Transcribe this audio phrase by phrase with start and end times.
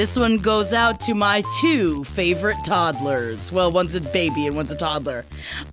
[0.00, 3.52] This one goes out to my two favorite toddlers.
[3.52, 5.26] Well, one's a baby and one's a toddler.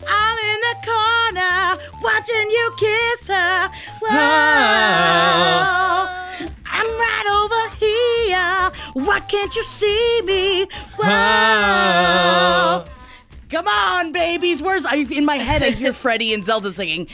[0.06, 3.70] I'm in the corner watching you kiss her.
[4.02, 4.12] Whoa.
[6.66, 8.72] I'm right over here.
[9.06, 10.68] Why can't you see me?
[10.98, 12.84] Whoa.
[13.50, 14.62] Come on, babies.
[14.62, 15.64] Where's I in my head?
[15.64, 17.08] I hear Freddie and Zelda singing.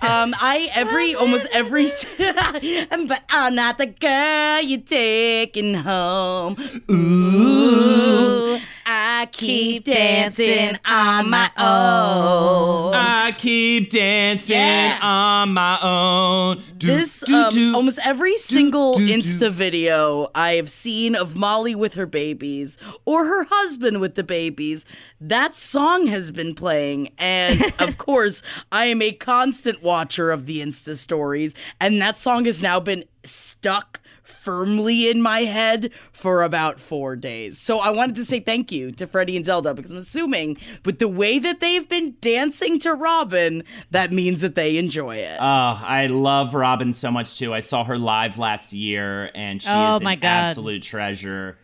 [0.00, 6.56] Um, I every almost every, but I'm not the girl you're taking home.
[6.90, 12.94] Ooh, I keep dancing on my own.
[12.94, 14.98] I keep dancing Yeah.
[15.02, 16.62] on my own.
[16.78, 17.74] Do, This do, um, do.
[17.74, 19.12] almost every single do, do.
[19.12, 24.22] Insta video I have seen of Molly with her babies or her husband with the
[24.22, 24.84] babies,
[25.20, 27.10] that song has been playing.
[27.18, 32.44] And of course, I am a constant watcher of the Insta stories, and that song
[32.44, 34.00] has now been stuck
[34.46, 37.58] firmly in my head for about four days.
[37.58, 41.00] So I wanted to say thank you to Freddie and Zelda because I'm assuming with
[41.00, 45.36] the way that they've been dancing to Robyn, that means that they enjoy it.
[45.40, 45.44] Oh,
[45.84, 47.52] I love Robyn so much too.
[47.52, 50.28] I saw her live last year, and she Oh is my an God.
[50.28, 51.58] absolute treasure.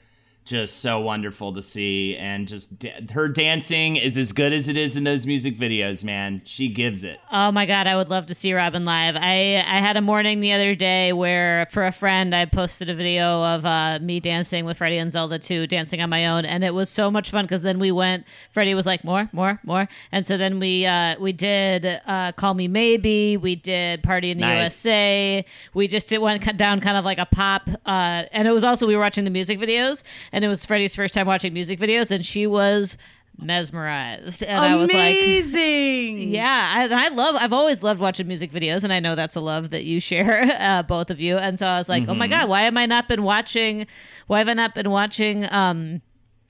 [0.45, 4.77] Just so wonderful to see, and just da- her dancing is as good as it
[4.77, 6.03] is in those music videos.
[6.03, 7.21] Man, she gives it.
[7.31, 9.15] Oh my god, I would love to see Robyn live.
[9.15, 12.95] I I had a morning the other day where for a friend I posted a
[12.95, 16.65] video of uh, me dancing with Freddie and Zelda too, dancing on my own, and
[16.65, 18.27] it was so much fun because then we went.
[18.51, 22.55] Freddie was like more, more, more, and so then we uh, we did uh, Call
[22.55, 24.59] Me Maybe, we did Party in the Nice.
[24.85, 28.65] USA, we just did went down kind of like a pop, uh, and it was
[28.65, 31.79] also we were watching the music videos, and it was Freddie's first time watching music
[31.79, 32.97] videos, and she was
[33.39, 35.15] mesmerized, and I was like.
[35.15, 36.31] Amazing.
[36.31, 37.37] Yeah, I, and I love.
[37.37, 40.57] I've always loved watching music videos, and I know that's a love that you share,
[40.61, 41.37] uh, both of you.
[41.37, 43.87] And so I was like, oh my god, why have I not been watching?
[44.27, 45.51] Why have I not been watching?
[45.53, 46.03] Um,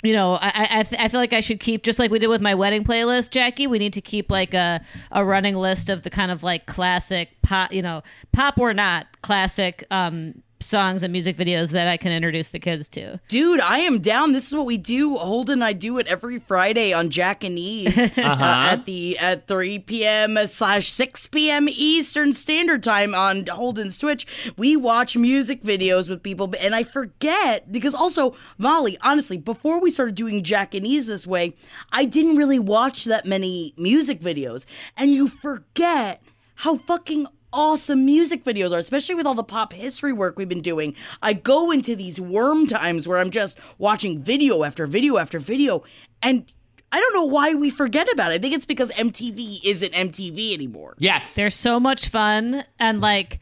[0.02, 2.18] you know, I I, I th- I feel like I should keep just like we
[2.18, 3.66] did with my wedding playlist, Jackie.
[3.66, 4.80] We need to keep like a
[5.12, 9.20] a running list of the kind of like classic pop, you know, pop or not
[9.22, 13.20] classic um songs and music videos that I can introduce the kids to.
[13.28, 14.32] Dude, I am down.
[14.32, 15.16] This is what we do.
[15.16, 19.46] Holden and I do it every Friday on Jack and Ease uh, at the at
[19.46, 20.38] 3 p.m.
[20.48, 21.68] slash 6 p.m.
[21.68, 24.26] Eastern Standard Time on Holden's Twitch.
[24.56, 29.90] We watch music videos with people, and I forget because also Molly, honestly, before we
[29.90, 31.54] started doing Jack and Ease this way,
[31.92, 34.64] I didn't really watch that many music videos,
[34.96, 36.22] and you forget
[36.56, 40.60] how fucking awesome music videos are, especially with all the pop history work we've been
[40.62, 40.94] doing.
[41.22, 45.82] I go into these worm times where I'm just watching video after video after video,
[46.22, 46.44] and
[46.90, 48.36] I don't know why we forget about it.
[48.36, 50.94] I think it's because MTV isn't MTV anymore.
[50.98, 53.40] Yes, They're so much fun and like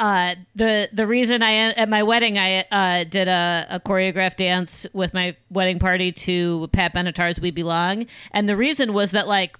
[0.00, 4.86] uh the the reason I at my wedding I uh did a, a choreographed dance
[4.92, 9.58] with my wedding party to Pat Benatar's We Belong and the reason was that like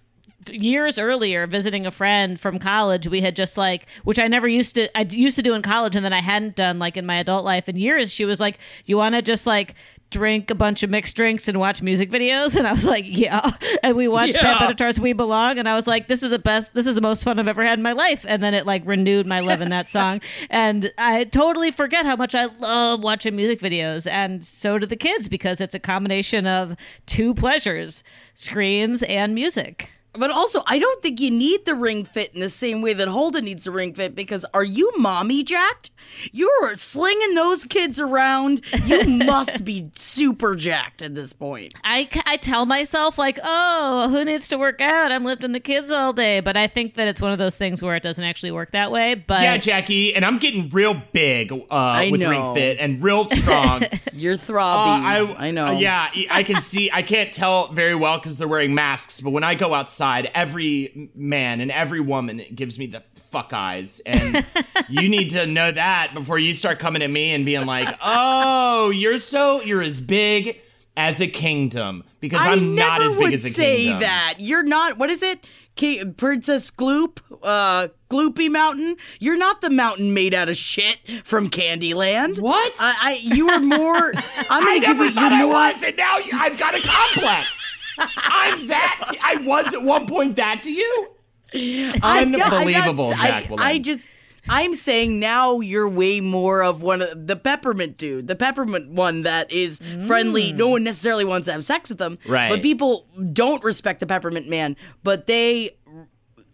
[0.52, 4.76] years earlier visiting a friend from college we had just like which i never used
[4.76, 7.16] to i used to do in college and then i hadn't done like in my
[7.16, 9.74] adult life in years she was like you want to just like
[10.10, 12.56] drink a bunch of mixed drinks and watch music videos?
[12.58, 13.50] And i was like yeah.
[13.82, 14.68] And we watched pat Yeah.
[14.72, 17.24] benatar's we belong and i was like this is the best this is the most
[17.24, 18.24] fun i've ever had in my life.
[18.26, 20.20] And then it like renewed my love in that song.
[20.48, 24.96] And i totally forget how much i love watching music videos and so do the
[24.96, 26.74] kids because it's a combination of
[27.06, 28.02] two pleasures
[28.34, 32.48] screens and music But also, I don't think you need the ring fit in the
[32.48, 35.90] same way that Holden needs the ring fit because are you mommy jacked?
[36.32, 38.62] You're slinging those kids around.
[38.86, 41.74] You must be super jacked at this point.
[41.84, 45.12] I, I tell myself like, oh, who needs to work out?
[45.12, 46.40] I'm lifting the kids all day.
[46.40, 48.90] But I think that it's one of those things where it doesn't actually work that
[48.90, 49.14] way.
[49.14, 52.30] But Yeah, Jackie, and I'm getting real big uh, with know.
[52.30, 53.84] Ring Fit and real strong.
[54.14, 55.36] You're Uh, throbby.
[55.38, 55.66] I, know.
[55.66, 56.90] uh, yeah, I can see.
[56.90, 59.20] I can't tell very well because they're wearing masks.
[59.20, 64.00] But when I go outside, every man and every woman gives me the fuck eyes,
[64.06, 64.44] and
[64.88, 68.90] you need to know that before you start coming at me and being like, "Oh,
[68.90, 70.60] you're so you're as big
[70.96, 74.00] as a kingdom," because I I'm not as big as a say kingdom.
[74.00, 74.34] Say that.
[74.38, 74.98] You're not.
[74.98, 75.44] What is it?
[75.76, 78.96] Ki- Princess Gloop, uh, Gloopy Mountain.
[79.20, 82.40] You're not the mountain made out of shit from Candyland.
[82.40, 82.72] What?
[82.80, 84.12] I, I you are more.
[84.50, 85.52] I'm gonna I give never thought You're I more.
[85.72, 87.57] was, and now you- I've got a complex.
[87.98, 89.06] I'm that.
[89.10, 91.08] t- I was at one point that to you.
[91.54, 93.60] I- I'm not- Unbelievable, I, Jacqueline.
[93.60, 94.10] I just.
[94.50, 99.22] I'm saying now you're way more of one of the peppermint dude, the peppermint one
[99.24, 100.52] that is friendly.
[100.52, 100.70] No mm.
[100.72, 102.48] one necessarily wants to have sex with them, Right.
[102.48, 105.76] But people don't respect the peppermint man, but they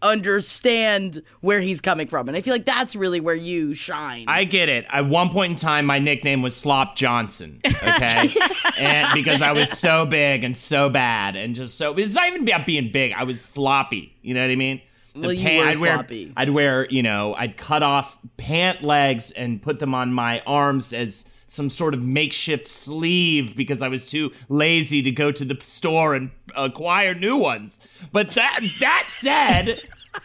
[0.05, 4.27] understand where he's coming from, and I feel like that's really where you shine.
[4.29, 4.85] I get it.
[4.91, 7.61] At one point in time, my nickname was Slop Johnson.
[7.67, 8.33] Okay,
[8.79, 12.47] and because I was so big and so bad and just so it's not even
[12.47, 13.13] about being big.
[13.13, 14.15] I was sloppy.
[14.23, 14.81] You know what I mean?
[15.15, 16.33] The Well, were I'd wear, sloppy.
[16.37, 20.93] I'd wear, you know, I'd cut off pant legs and put them on my arms
[20.93, 25.57] as some sort of makeshift sleeve because I was too lazy to go to the
[25.61, 27.79] store and acquire new ones.
[28.11, 29.81] But that that said,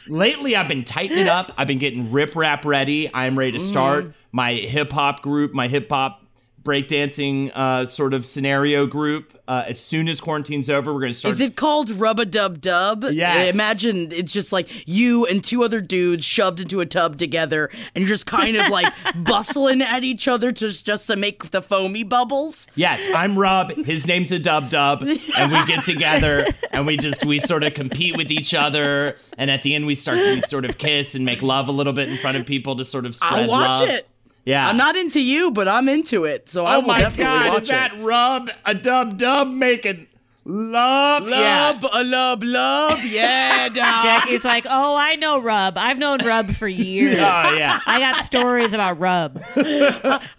[0.07, 1.51] lately I've been tightening up.
[1.57, 3.13] I've been getting rip rap ready.
[3.13, 4.13] I'm ready to start mm.
[4.31, 6.23] my hip hop group, my hip hop
[6.69, 9.35] breakdancing uh, sort of scenario group.
[9.47, 11.33] Uh, as soon as quarantine's over, we're going to start.
[11.33, 13.03] Is it called Rub a Dub Dub?
[13.05, 13.55] Yes.
[13.55, 18.03] Imagine it's just like you and two other dudes shoved into a tub together, and
[18.03, 22.03] you're just kind of like bustling at each other to just to make the foamy
[22.03, 22.67] bubbles.
[22.75, 23.71] Yes, I'm Rub.
[23.71, 27.73] His name's a Dub Dub, and we get together and we just we sort of
[27.73, 31.25] compete with each other, and at the end we start we sort of kiss and
[31.25, 33.79] make love a little bit in front of people to sort of spread I'll watch
[33.81, 33.89] love.
[33.89, 34.08] it.
[34.49, 37.23] Yeah, I'm not into you, but I'm into it, so I Oh will my definitely
[37.25, 37.53] God!
[37.53, 38.01] watch Is that it.
[38.03, 40.07] Rub a Dub Dub making
[40.45, 41.27] love?
[41.27, 41.79] Love, Yeah.
[41.93, 44.01] a love, love, yeah, dog.
[44.01, 45.77] Jackie's like, oh, I know Rub.
[45.77, 47.17] I've known Rub for years.
[47.19, 49.39] Oh yeah, I got stories about Rub.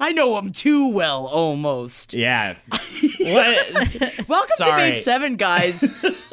[0.01, 2.13] I know him too well, almost.
[2.15, 2.57] yeah.
[3.21, 4.83] What is- Welcome Sorry.
[4.91, 5.83] to page seven, guys.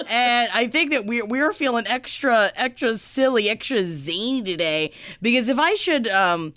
[0.10, 4.92] and I think that we're we're feeling extra extra silly, extra zany today
[5.22, 6.54] because if I should um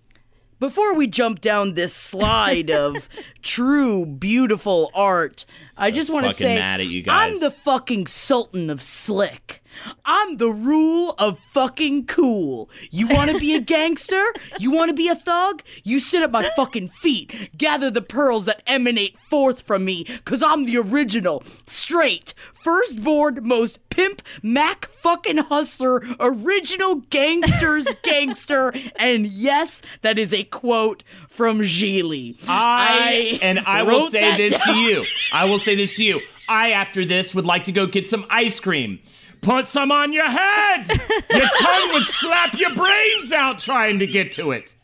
[0.60, 3.08] before we jump down this slide of
[3.42, 5.44] true beautiful art,
[5.80, 7.34] I just want to say mad at you guys.
[7.34, 9.62] I'm the fucking sultan of slick.
[10.04, 12.68] I'm the rule of fucking cool.
[12.90, 14.22] You want to be a gangster?
[14.58, 15.62] You want to be a thug?
[15.84, 20.42] You sit at my fucking feet, gather the pearls that emanate forth from me, cause
[20.42, 29.26] I'm the original, straight, first firstborn, most pimp, Mac fucking hustler, original gangster's gangster, and
[29.26, 31.02] yes, that is a quote
[31.40, 32.36] from Gigli.
[32.48, 35.06] I, and I will say this to you.
[35.32, 36.20] I will say this to you.
[36.46, 38.98] I, after this, would like to go get some ice cream.
[39.40, 40.86] Put some on your head.
[41.30, 44.74] Your tongue would slap your brains out trying to get to it.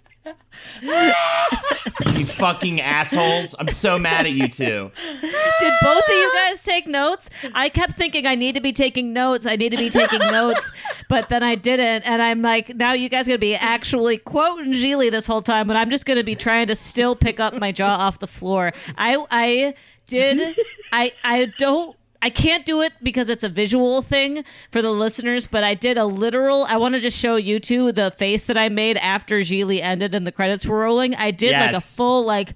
[2.14, 3.54] You fucking assholes.
[3.58, 4.90] I'm so mad at you two.
[5.20, 7.30] Did both of you guys take notes?
[7.54, 9.46] I kept thinking I need to be taking notes.
[9.46, 10.70] I need to be taking notes,
[11.08, 12.08] but then I didn't.
[12.08, 15.76] And I'm like, now you guys gonna be actually quoting Gigli this whole time, but
[15.76, 18.72] I'm just gonna be trying to still pick up my jaw off the floor.
[18.96, 19.74] I I
[20.06, 20.56] did
[20.92, 25.46] I I don't I can't do it because it's a visual thing for the listeners,
[25.46, 26.64] but I did a literal.
[26.64, 30.14] I want to just show you two the face that I made after Gigli ended
[30.14, 31.14] and the credits were rolling.
[31.14, 32.54] I did like a full like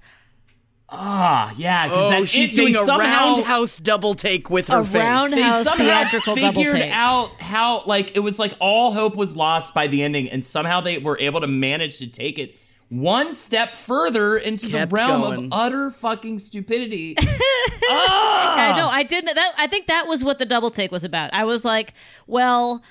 [0.93, 4.79] Ah, yeah, because Oh, that she's it- doing a somehow, roundhouse double take with her
[4.81, 4.93] A face.
[4.95, 6.91] round- They somehow theatrical double figured take.
[6.91, 10.81] out how, like, it was like all hope was lost by the ending, and somehow
[10.81, 12.55] they were able to manage to take it
[12.91, 15.45] one step further into Kept the realm going.
[15.45, 17.15] of utter fucking stupidity.
[17.89, 18.87] I know.
[18.87, 19.33] I didn't.
[19.33, 21.33] That I think that was what the double take was about.
[21.33, 21.93] I was like,
[22.27, 22.83] well,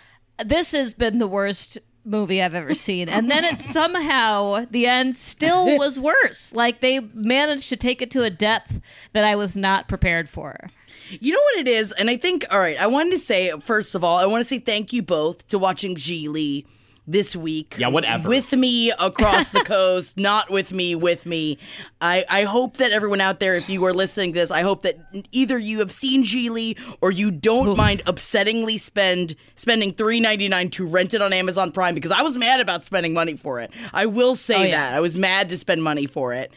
[0.42, 5.16] this has been the worst movie I've ever seen, and then it somehow the end
[5.16, 6.54] still was worse.
[6.54, 8.80] Like they managed to take it to a depth
[9.12, 10.70] that I was not prepared for.
[11.10, 11.92] You know what it is?
[11.92, 14.48] And I think, all right, I wanted to say, first of all, I want to
[14.48, 16.64] say thank you both to watching Gigli
[17.10, 17.76] this week.
[17.78, 18.28] Yeah, whatever.
[18.28, 21.58] With me across the coast, not with me, with me.
[22.00, 24.82] I, I hope that everyone out there, if you are listening to this, I hope
[24.82, 24.98] that
[25.32, 30.70] either you have seen Gigli or you don't mind upsettingly spend spending three ninety nine
[30.70, 33.72] to rent it on Amazon Prime because I was mad about spending money for it.
[33.92, 34.90] I will say Oh, yeah.
[34.90, 34.94] that.
[34.94, 36.52] I was mad to spend money for it.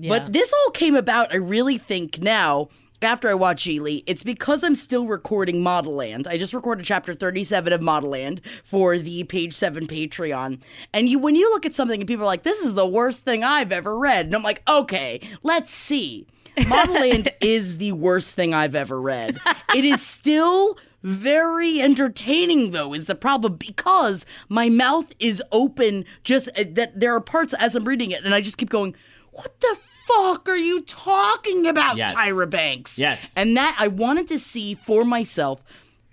[0.00, 0.10] Yeah.
[0.18, 2.68] But this all came about, I really think now,
[3.02, 6.26] after I watch Gigli, it's because I'm still recording Model Land.
[6.26, 10.60] I just recorded chapter 37 of Model Land for the page 7 Patreon.
[10.92, 13.24] And you when you look at something and people are like, this is the worst
[13.24, 14.26] thing I've ever read.
[14.26, 16.26] And I'm like, okay, let's see.
[16.66, 19.38] Model Land is the worst thing I've ever read.
[19.74, 26.48] It is still very entertaining though is the problem because my mouth is open just
[26.58, 28.96] uh, that there are parts as I'm reading it and I just keep going
[29.32, 32.12] what the fuck are you talking about Yes.
[32.14, 33.34] Tyra Banks Yes.
[33.36, 35.62] and that I wanted to see for myself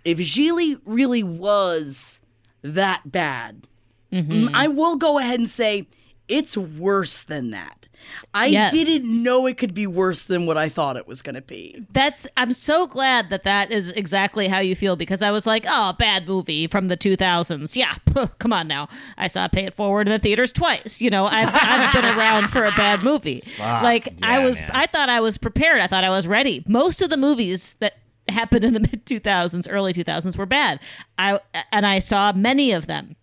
[0.03, 2.21] if Gigli really was
[2.61, 3.67] that bad
[4.11, 5.87] Mm, I will go ahead and say
[6.29, 7.84] it's worse than that
[8.33, 8.71] I Yes.
[8.71, 11.85] didn't know it could be worse than what I thought it was going to be
[11.91, 15.65] That's I'm so glad that that is exactly how you feel because I was like,
[15.67, 17.75] oh, bad movie from the 2000s.
[17.75, 17.93] Yeah,
[18.39, 18.87] come on now.
[19.17, 21.01] I saw Pay It Forward in the theaters twice.
[21.01, 23.43] You know, I've, I've been around for a bad movie.
[23.59, 24.71] like I was, man.
[24.73, 25.79] I thought I was prepared.
[25.81, 26.63] I thought I was ready.
[26.67, 27.97] Most of the movies that
[28.27, 30.79] happened in the mid 2000s, early 2000s were bad.
[31.17, 31.39] I
[31.71, 33.15] and I saw many of them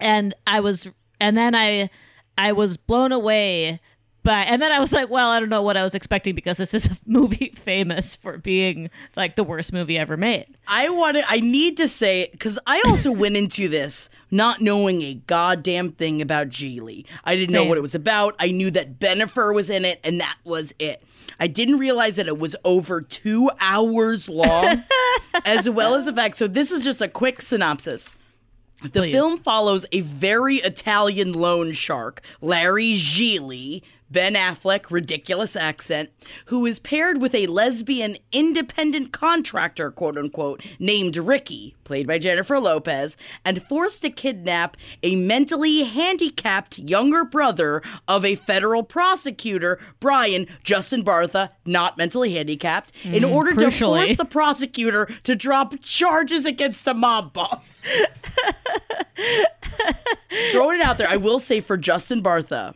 [0.00, 0.90] and I was
[1.20, 1.88] and then I
[2.36, 3.80] I was blown away
[4.24, 6.56] by and then I was like, well, I don't know what I was expecting because
[6.56, 10.46] this is a movie famous for being like the worst movie ever made.
[10.66, 11.24] I want to.
[11.28, 16.20] I need to say because I also went into this not knowing a goddamn thing
[16.20, 17.04] about Gigli.
[17.24, 18.34] I didn't know what it was about.
[18.40, 21.02] I knew that Bennifer was in it, and that was it.
[21.38, 24.84] I didn't realize that it was over two hours long,
[25.44, 26.36] as well as the fact.
[26.36, 28.16] So this is just a quick synopsis.
[28.82, 29.12] The Please.
[29.12, 36.10] film follows a very Italian loan shark, Larry Gigli, Ben Affleck, ridiculous accent,
[36.46, 42.60] who is paired with a lesbian independent contractor, quote unquote, named Ricky, played by Jennifer
[42.60, 50.46] Lopez, and forced to kidnap a mentally handicapped younger brother of a federal prosecutor, Brian
[50.62, 56.44] Justin Bartha, not mentally handicapped, in mm, order to force the prosecutor to drop charges
[56.44, 57.80] against the mob boss.
[60.52, 62.74] Throwing it out there, I will say for Justin Bartha,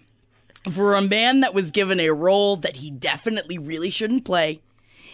[0.72, 4.60] for a man that was given a role that he definitely really shouldn't play,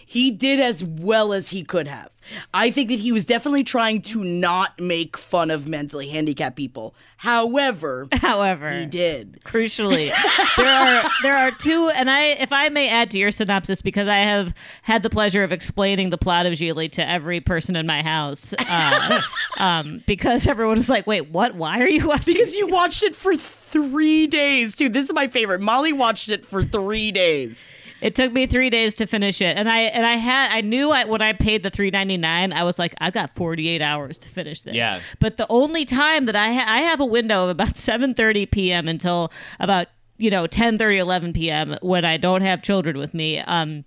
[0.06, 2.10] he did as well as he could have.
[2.54, 6.94] I think that he was definitely trying to not make fun of mentally handicapped people.
[7.18, 9.40] However, However, he did.
[9.44, 10.10] crucially
[10.56, 14.08] there are there are two and i if i may add to your synopsis because
[14.08, 17.86] i have had the pleasure of explaining the plot of Gigli to every person in
[17.86, 19.20] my house uh,
[19.58, 23.14] um, because everyone was like wait what why are you watching Because you watched it
[23.14, 24.92] for three days, dude.
[24.92, 25.60] This is my favorite.
[25.60, 27.76] Molly watched it for three days.
[28.04, 30.90] It took me three days to finish it and i and i had i knew
[30.90, 34.60] I, when i paid the 399 i was like i got 48 hours to finish
[34.62, 35.00] this Yeah.
[35.20, 38.88] but the only time that i ha- i have a window of about 7.30 p.m
[38.88, 43.84] until about you know 10.30 11 p.m when i don't have children with me um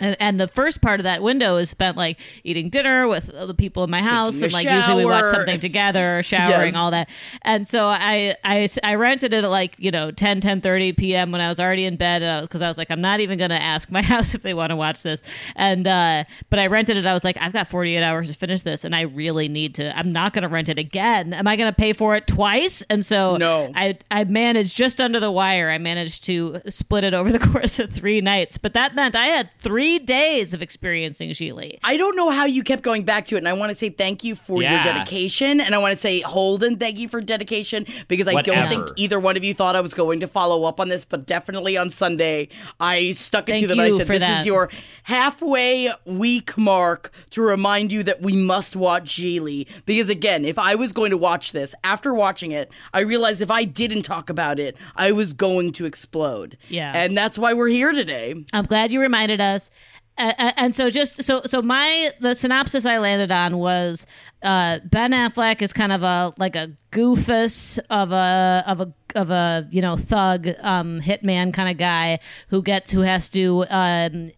[0.00, 3.54] and, and the first part of that window is spent like eating dinner with the
[3.54, 6.76] people in my house, and like usually we watch something together, showering, Yes.
[6.76, 7.10] all that.
[7.42, 10.60] And so I, I, I rented it at like you know 10, 10
[10.94, 11.30] p.m.
[11.30, 13.90] when I was already in bed because I was like I'm not even gonna ask
[13.90, 15.22] my house if they want to watch this.
[15.56, 17.04] And uh, but I rented it.
[17.04, 19.96] I was like I've got 48 hours to finish this, and I really need to.
[19.96, 21.34] I'm not gonna rent it again.
[21.34, 22.82] Am I gonna pay for it twice?
[22.88, 23.70] And so No.
[23.74, 25.68] I I managed just under the wire.
[25.70, 29.26] I managed to split it over the course of three nights, but that meant I
[29.26, 31.78] had three days of experiencing Gigli.
[31.82, 33.88] I don't know how you kept going back to it, and I want to say
[33.90, 37.86] thank you for your dedication, and I want to say Holden, thank you for dedication
[38.08, 40.80] because I don't think either one of you thought I was going to follow up
[40.80, 42.48] on this, but definitely on Sunday
[42.80, 43.80] I stuck it Thank to them.
[43.80, 44.40] and I said, for "This that.
[44.40, 44.70] is your
[45.04, 50.74] halfway week mark to remind you that we must watch Gigli." Because again, if I
[50.74, 54.58] was going to watch this after watching it, I realized if I didn't talk about
[54.58, 56.56] it, I was going to explode.
[56.68, 56.92] Yeah.
[56.94, 58.44] and that's why we're here today.
[58.52, 59.70] I'm glad you reminded us.
[60.18, 64.06] Uh, and so just so so my the synopsis I landed on was
[64.42, 69.30] uh, Ben Affleck is kind of a like a goofus of a of a of
[69.30, 74.30] a you know thug um, hitman kind of guy who gets who has to um,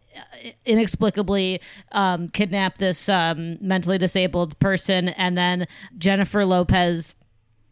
[0.65, 1.61] inexplicably
[1.91, 5.67] um, kidnap this um, mentally disabled person and then
[5.99, 7.17] Jennifer Lopez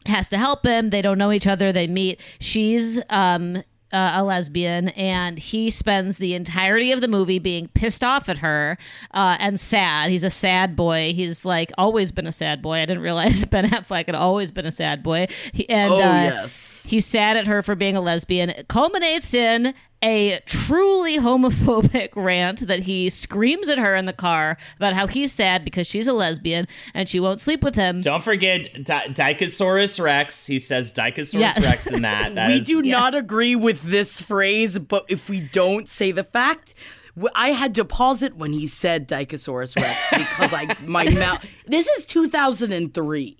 [0.07, 0.90] has to help him.
[0.90, 1.71] They don't know each other.
[1.73, 2.21] They meet.
[2.40, 8.02] She's um uh, a lesbian, and he spends the entirety of the movie being pissed
[8.02, 8.78] off at her
[9.12, 10.11] uh, and sad.
[10.11, 11.12] He's a sad boy.
[11.14, 12.78] He's like always been a sad boy.
[12.78, 15.26] I didn't realize Ben Affleck had always been a sad boy.
[15.52, 16.84] He, and Oh, uh, yes.
[16.88, 18.50] he's sad at her for being a lesbian.
[18.50, 24.56] It culminates in a truly homophobic rant that he screams at her in the car
[24.76, 28.00] about how he's sad because she's a lesbian and she won't sleep with him.
[28.00, 30.47] Don't forget Di- Dicosaurus Rex.
[30.47, 31.64] He says Dicosaurus Yes.
[31.71, 32.35] Rex in that.
[32.35, 36.25] That we is- do not agree with this phrase, but if we don't say the
[36.25, 36.75] fact,
[37.35, 41.44] I had to pause it when he said Dicosaurus Rex because I my mouth.
[41.66, 43.37] This is 2003.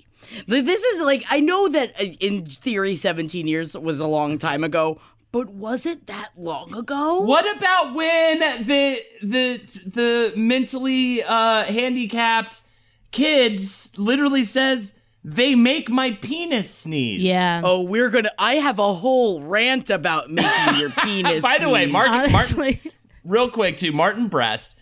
[0.47, 4.62] This is like I know that uh, in theory 17 years was a long time
[4.64, 5.00] ago,
[5.32, 7.20] but was it that long ago?
[7.22, 12.62] What about when the the the mentally uh, handicapped
[13.10, 17.20] kids literally says they make my penis sneeze?
[17.20, 17.62] Yeah.
[17.64, 18.30] Oh, we're gonna.
[18.38, 21.42] I have a whole rant about making your penis.
[21.42, 21.86] By the way.
[21.86, 22.78] Martin, Martin,
[23.24, 23.92] real quick too.
[23.92, 24.78] Martin Brest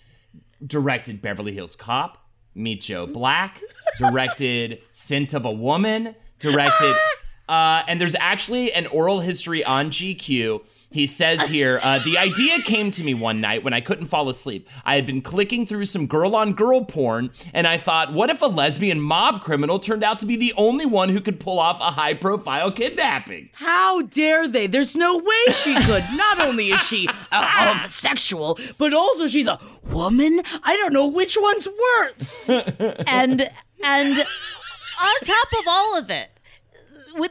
[0.66, 2.18] directed Beverly Hills Cop,
[2.54, 3.60] Meet Joe Black,
[3.98, 6.94] directed Scent of a Woman, directed,
[7.50, 10.62] uh, and there's actually an oral history on GQ.
[10.92, 14.28] He says here, uh, the idea came to me one night when I couldn't fall
[14.28, 14.68] asleep.
[14.84, 18.42] I had been clicking through some girl on girl porn, and I thought, what if
[18.42, 21.80] a lesbian mob criminal turned out to be the only one who could pull off
[21.80, 23.50] a high profile kidnapping?
[23.52, 24.66] How dare they?
[24.66, 26.04] There's no way she could.
[26.14, 29.60] Not only is she a homosexual, but also she's a
[29.92, 30.40] woman.
[30.64, 32.48] I don't know which one's worse.
[33.06, 33.48] and
[33.84, 34.18] and
[35.02, 36.39] on top of all of it with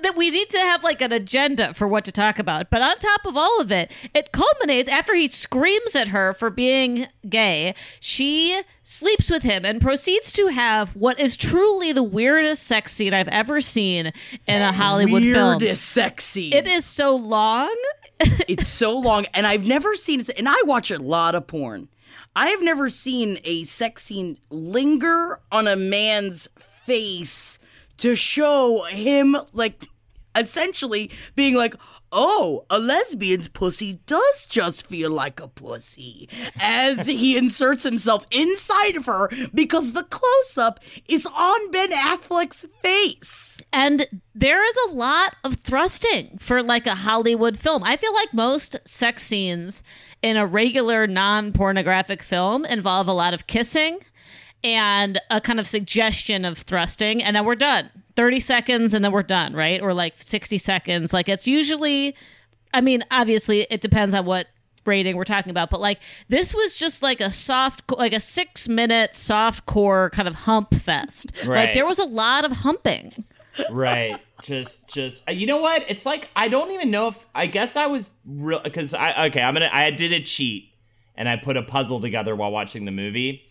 [0.01, 2.97] that we need to have like an agenda for what to talk about but on
[2.97, 7.73] top of all of it it culminates after he screams at her for being gay
[7.99, 13.13] she sleeps with him and proceeds to have what is truly the weirdest sex scene
[13.13, 14.11] i've ever seen
[14.47, 16.53] in a hollywood film Weirdest sex scene.
[16.53, 17.75] it is so long
[18.47, 20.29] It's so long, and I've never seen it.
[20.37, 21.87] And I watch a lot of porn.
[22.35, 26.49] I have never seen a sex scene linger on a man's
[26.85, 27.59] face
[27.99, 29.87] to show him, like,
[30.35, 31.75] essentially being like,
[32.11, 36.27] oh, a lesbian's pussy does just feel like a pussy.
[36.59, 42.65] As he inserts himself inside of her because the close up is on Ben Affleck's
[42.81, 43.61] face.
[43.71, 47.83] And there is a lot of thrusting for like a Hollywood film.
[47.83, 49.83] I feel like most sex scenes
[50.21, 53.99] in a regular non pornographic film involve a lot of kissing
[54.63, 57.89] and a kind of suggestion of thrusting, and then we're done.
[58.15, 59.81] 30 seconds and then we're done, right?
[59.81, 61.13] Or like 60 seconds.
[61.13, 62.15] Like it's usually,
[62.73, 64.47] I mean, obviously it depends on what
[64.85, 68.67] rating we're talking about, but like this was just like a soft, like a six
[68.67, 71.31] minute soft core kind of hump fest.
[71.45, 71.73] Like Right.
[71.73, 73.11] there was a lot of humping.
[73.71, 77.45] right just just uh, you know what it's like i don't even know if i
[77.45, 80.69] guess i was real because i okay i'm gonna i did a cheat
[81.17, 83.43] and i put a puzzle together while watching the movie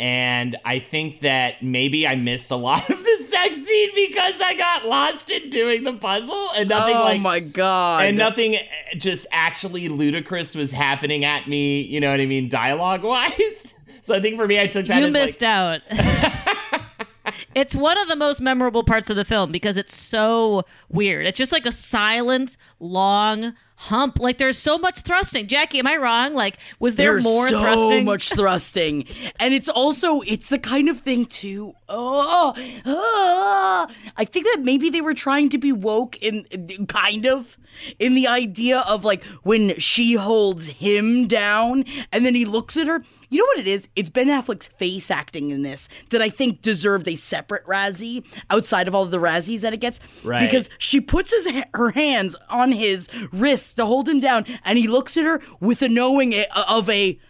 [0.00, 4.54] and i think that maybe i missed a lot of the sex scene because i
[4.54, 8.02] got lost in doing the puzzle and nothing oh like my god.
[8.04, 8.56] and nothing
[8.96, 14.16] just actually ludicrous was happening at me you know what i mean dialogue wise so
[14.16, 15.80] i think for me i took that you as missed like out.
[17.54, 21.26] it's one of the most memorable parts of the film because it's so weird.
[21.26, 24.18] It's just like a silent, long hump.
[24.20, 25.48] Like there's so much thrusting.
[25.48, 26.34] Jackie, am I wrong?
[26.34, 27.58] Like, was there more thrusting?
[27.58, 28.04] There's more so thrusting?
[28.04, 29.04] much thrusting,
[29.40, 31.74] and it's also it's the kind of thing too.
[31.88, 32.54] Oh,
[32.86, 33.88] ah.
[34.16, 36.44] I think that maybe they were trying to be woke in
[36.86, 37.58] kind of
[37.98, 42.86] in the idea of like when she holds him down and then he looks at
[42.86, 43.02] her.
[43.32, 43.88] You know what it is?
[43.94, 48.88] It's Ben Affleck's face acting in this that I think deserved a separate Razzie outside
[48.88, 50.00] of all of the Razzies that it gets.
[50.24, 50.40] Right.
[50.40, 54.88] Because she puts his her hands on his wrists to hold him down, and he
[54.88, 57.20] looks at her with a knowing a- of a,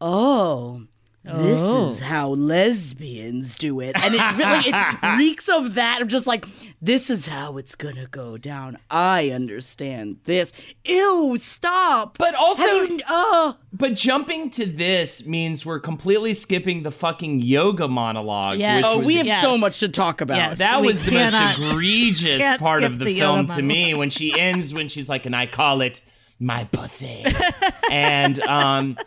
[0.00, 0.86] oh,
[1.24, 6.26] this is how lesbians do it, and it really it reeks of that of just
[6.26, 6.46] like
[6.80, 8.76] this is how it's gonna go down.
[8.90, 10.52] I understand this.
[10.84, 12.18] Ew, stop.
[12.18, 17.40] But also- Have you, oh, But jumping to this means we're completely skipping the fucking
[17.40, 18.58] yoga monologue.
[18.58, 18.78] Yes.
[18.82, 19.42] which oh, was, we have Yes.
[19.42, 20.36] so much to talk about.
[20.38, 20.58] Yes.
[20.58, 24.74] that was the most egregious part of the, the film to me when she ends
[24.74, 26.00] when she's like, and I call it
[26.40, 27.24] my pussy,
[27.92, 29.04] and um, l-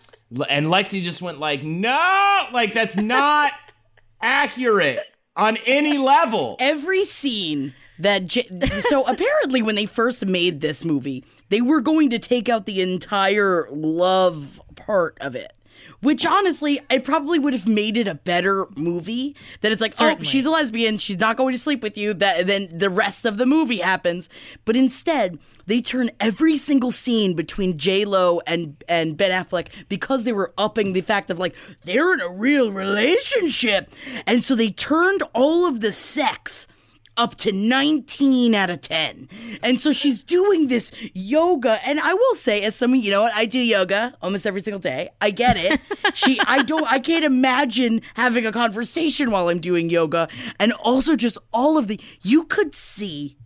[0.50, 3.54] and Lexi just went like, no, like that's not
[4.22, 5.00] accurate
[5.36, 6.56] on any level.
[6.60, 8.48] every scene that J-
[8.90, 12.82] so apparently when they first made this movie they were going to take out the
[12.82, 15.54] entire love part of it
[16.02, 19.36] which honestly, it probably would have made it a better movie.
[19.62, 22.14] That it's like, oh, she's a lesbian, she's not going to sleep with you.
[22.14, 24.30] That then the rest of the movie happens.
[24.66, 30.24] But instead, they turn every single scene between J Lo and and Ben Affleck because
[30.24, 33.94] they were upping the fact of like they're in a real relationship,
[34.28, 36.68] and so they turned all of the sex
[37.18, 39.30] up to 19 out of 10.
[39.64, 41.80] And so she's doing this yoga.
[41.86, 44.80] And I will say, as someone, you know what, I do yoga almost every single
[44.80, 45.10] day.
[45.22, 45.80] I get it.
[46.14, 50.28] she, I don't, I can't imagine having a conversation while I'm doing yoga.
[50.60, 53.38] And also just all of the, you could see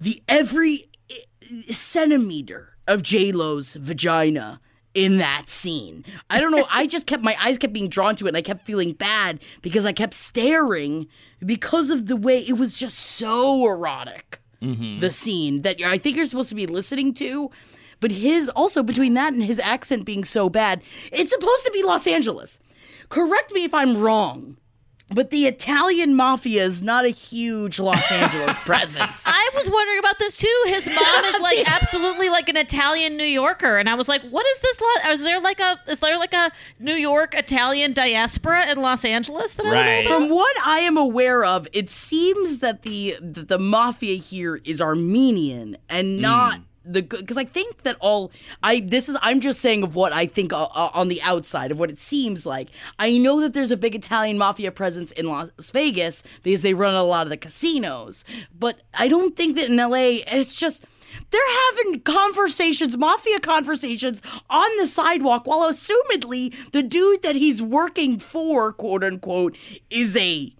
[0.00, 4.60] the every eh, centimeter of J-Lo's vagina
[4.94, 6.04] in that scene.
[6.28, 6.66] I don't know.
[6.70, 9.40] I just kept my eyes kept being drawn to it and I kept feeling bad
[9.62, 11.08] because I kept staring
[11.44, 14.40] because of the way it was just so erotic.
[14.60, 15.00] Mm-hmm.
[15.00, 17.50] The scene that I think you're supposed to be listening to.
[18.00, 21.82] But his also between that and his accent being so bad, it's supposed to be
[21.82, 22.58] Los Angeles.
[23.08, 24.56] Correct me if I'm wrong,
[25.14, 29.22] but the Italian mafia is not a huge Los Angeles presence.
[29.26, 30.62] I was wondering about this too.
[30.66, 34.46] His mom is like absolutely like an Italian New Yorker, and I was like, "What
[34.46, 34.80] is this?
[34.80, 39.04] Lo- is there like a is there like a New York Italian diaspora in Los
[39.04, 40.04] Angeles that I don't Right.
[40.04, 44.16] know about?" From what I am aware of, it seems that the that the mafia
[44.16, 46.22] here is Armenian and mm.
[46.22, 50.12] not the because I think that all I this is I'm just saying of what
[50.12, 52.68] I think uh, uh, on the outside of what it seems like.
[52.98, 56.94] I know that there's a big Italian mafia presence in Las Vegas because they run
[56.94, 58.24] a lot of the casinos,
[58.58, 60.84] but I don't think that in LA it's just.
[61.30, 61.40] They're
[61.76, 68.72] having conversations, mafia conversations on the sidewalk while assumedly the dude that he's working for,
[68.72, 69.54] quote unquote,
[69.90, 70.54] is a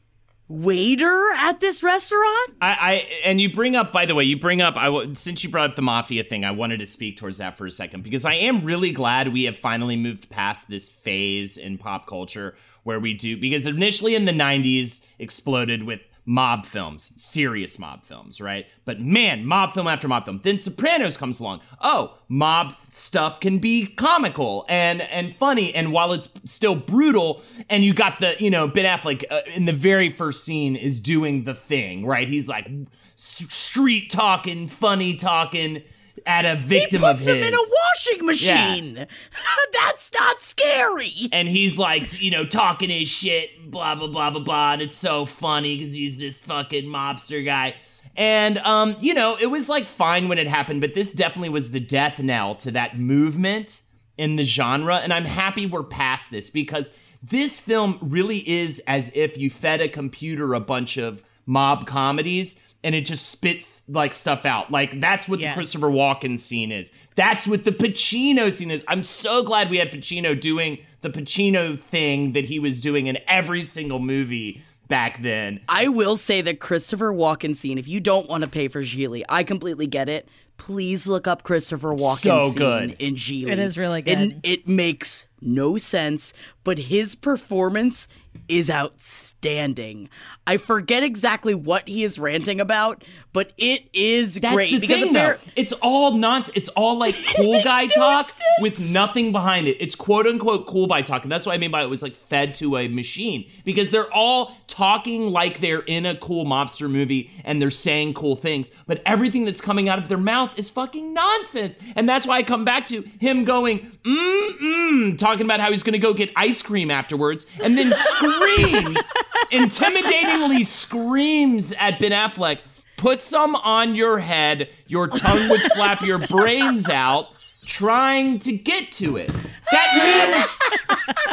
[0.52, 2.54] waiter at this restaurant?
[2.60, 2.92] I, I
[3.24, 5.76] and you bring up by the way you bring up I since you brought up
[5.76, 8.64] the mafia thing I wanted to speak towards that for a second because I am
[8.64, 13.38] really glad we have finally moved past this phase in pop culture where we do
[13.38, 18.66] because initially in the 90s exploded with mob films serious mob films right?
[18.84, 20.40] But man mob film after mob film.
[20.42, 21.60] Then sopranos comes along.
[21.80, 27.82] Oh mob stuff can be comical and and funny and while it's still brutal and
[27.82, 31.44] you got the you know ben affleck uh, in the very first scene is doing
[31.44, 32.28] the thing right?
[32.28, 32.68] He's like
[33.16, 35.82] street talking funny talking
[36.26, 38.94] at a He victim of puts his him in a washing machine.
[39.72, 41.28] That's not scary.
[41.32, 44.94] and he's like, you know, talking his shit, blah blah blah blah blah, and it's
[44.94, 47.74] so funny because he's this fucking mobster guy.
[48.16, 51.70] And um, you know, it was like fine when it happened, but this definitely was
[51.70, 53.82] the death knell to that movement
[54.18, 54.96] in the genre.
[54.96, 59.80] And I'm happy we're past this because this film really is as if you fed
[59.80, 64.70] a computer a bunch of mob comedies and it just spits like stuff out.
[64.70, 65.52] Like that's what Yes.
[65.52, 66.92] the Christopher Walken scene is.
[67.14, 68.84] That's what the Pacino scene is.
[68.88, 73.18] I'm so glad we had Pacino doing the Pacino thing that he was doing in
[73.26, 75.60] every single movie back then.
[75.68, 79.22] I will say that Christopher Walken scene, if you don't want to pay for Gigli,
[79.28, 80.28] I completely get it.
[80.66, 82.90] Please look up Christopher Walken So scene good.
[83.00, 83.50] in Gigli.
[83.50, 84.40] It is really It, good.
[84.44, 88.06] it makes no sense, but his performance
[88.48, 90.08] is outstanding.
[90.46, 95.00] I forget exactly what he is ranting about, but it is That's great the because
[95.02, 96.56] thing, appar- It's all nonsense.
[96.56, 98.40] It's all like cool guy talk sense.
[98.60, 99.76] with nothing behind it.
[99.80, 102.14] It's quote unquote cool guy talk, and that's what I mean by it was like
[102.14, 107.30] fed to a machine because they're all talking like they're in a cool mobster movie
[107.44, 111.12] and they're saying cool things, but everything that's coming out of their mouth is fucking
[111.12, 111.78] nonsense.
[111.94, 115.82] And that's why I come back to him going mm mm, talking about how he's
[115.82, 119.12] gonna go get ice cream afterwards, and then screams,
[119.50, 122.58] intimidatingly screams at Ben Affleck
[122.96, 127.28] put some on your head, your tongue would slap your brains out
[127.64, 129.30] trying to get to it.
[129.70, 130.56] That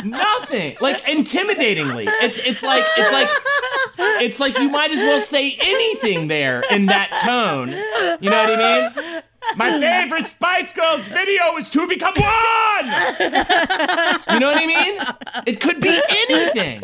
[0.03, 0.77] means nothing.
[0.79, 2.05] Like intimidatingly.
[2.21, 3.27] It's it's like it's like
[4.21, 7.69] it's like you might as well say anything there in that tone.
[8.21, 9.23] You know what I mean?
[9.55, 12.85] My favorite Spice Girls video is to become one.
[14.29, 15.01] You know what I mean?
[15.47, 16.83] It could be anything.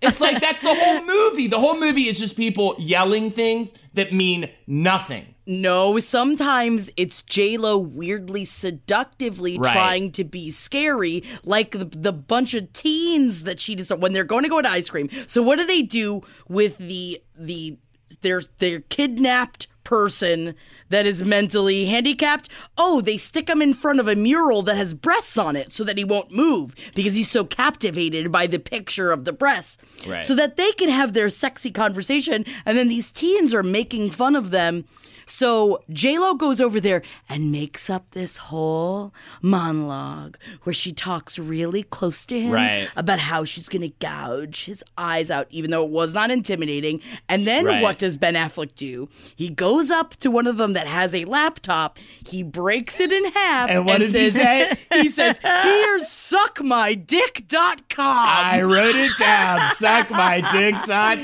[0.00, 1.46] It's like that's the whole movie.
[1.46, 5.34] The whole movie is just people yelling things that mean nothing.
[5.48, 9.72] No, sometimes it's J Lo weirdly seductively Right.
[9.72, 14.24] trying to be scary, like the, the bunch of teens that she does when they're
[14.24, 15.08] going to go to ice cream.
[15.26, 17.78] So what do they do with the the
[18.20, 20.54] their their kidnapped person
[20.90, 22.50] that is mentally handicapped.
[22.76, 25.82] Oh, they stick him in front of a mural that has breasts on it so
[25.84, 29.78] that he won't move because he's so captivated by the picture of the breasts.
[30.06, 30.22] Right.
[30.22, 32.44] So that they can have their sexy conversation.
[32.66, 34.84] And then these teens are making fun of them.
[35.30, 39.12] So Lo goes over there and makes up this whole
[39.42, 42.88] monologue where she talks really close to him Right.
[42.96, 47.00] about how she's going to gouge his eyes out, even though it was not intimidating.
[47.28, 47.82] And then Right.
[47.82, 49.08] what does Ben Affleck do?
[49.36, 51.98] He goes up to one of them that has a laptop.
[52.26, 53.68] He breaks it in half.
[53.70, 54.76] And what does he say?
[54.98, 59.58] He says, "Here's suckmydick.com." I wrote it down.
[59.76, 61.18] Suckmydick.com.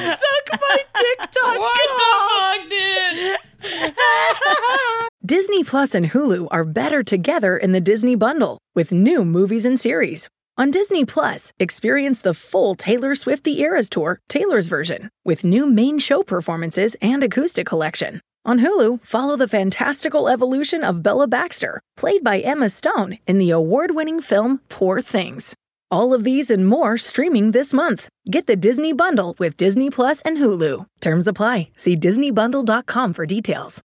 [0.00, 1.58] Here's Suckmydick.com.
[1.58, 3.07] What the fuck, dude?
[5.24, 9.78] Disney Plus and Hulu are better together in the Disney Bundle with new movies and
[9.78, 10.28] series.
[10.56, 15.66] On Disney Plus, experience the full Taylor Swift The Eras Tour, Taylor's version, with new
[15.66, 18.20] main show performances and acoustic collection.
[18.44, 23.50] On Hulu, follow the fantastical evolution of Bella Baxter, played by Emma Stone in the
[23.50, 25.54] award winning film Poor Things.
[25.90, 28.08] All of these and more streaming this month.
[28.30, 30.86] Get the Disney Bundle with Disney Plus and Hulu.
[31.00, 31.70] Terms apply.
[31.76, 33.82] See DisneyBundle.com for details.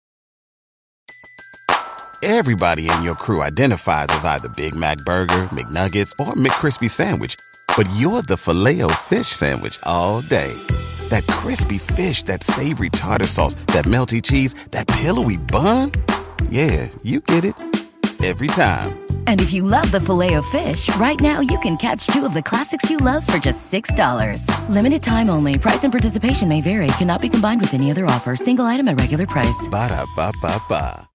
[2.22, 7.36] Everybody in your crew identifies as either Big Mac Burger, McNuggets, or McCrispy Sandwich.
[7.78, 10.54] But you're the filet fish Sandwich all day.
[11.10, 15.92] That crispy fish, that savory tartar sauce, that melty cheese, that pillowy bun.
[16.50, 17.56] Yeah, you get it.
[18.22, 19.09] Every time.
[19.30, 22.34] And if you love the filet of fish, right now you can catch two of
[22.34, 24.44] the classics you love for just $6.
[24.70, 25.56] Limited time only.
[25.56, 26.88] Price and participation may vary.
[26.98, 28.36] Cannot be combined with any other offer.
[28.36, 29.70] Single item at regular price.
[29.70, 31.08] Ba-da-ba-ba-ba.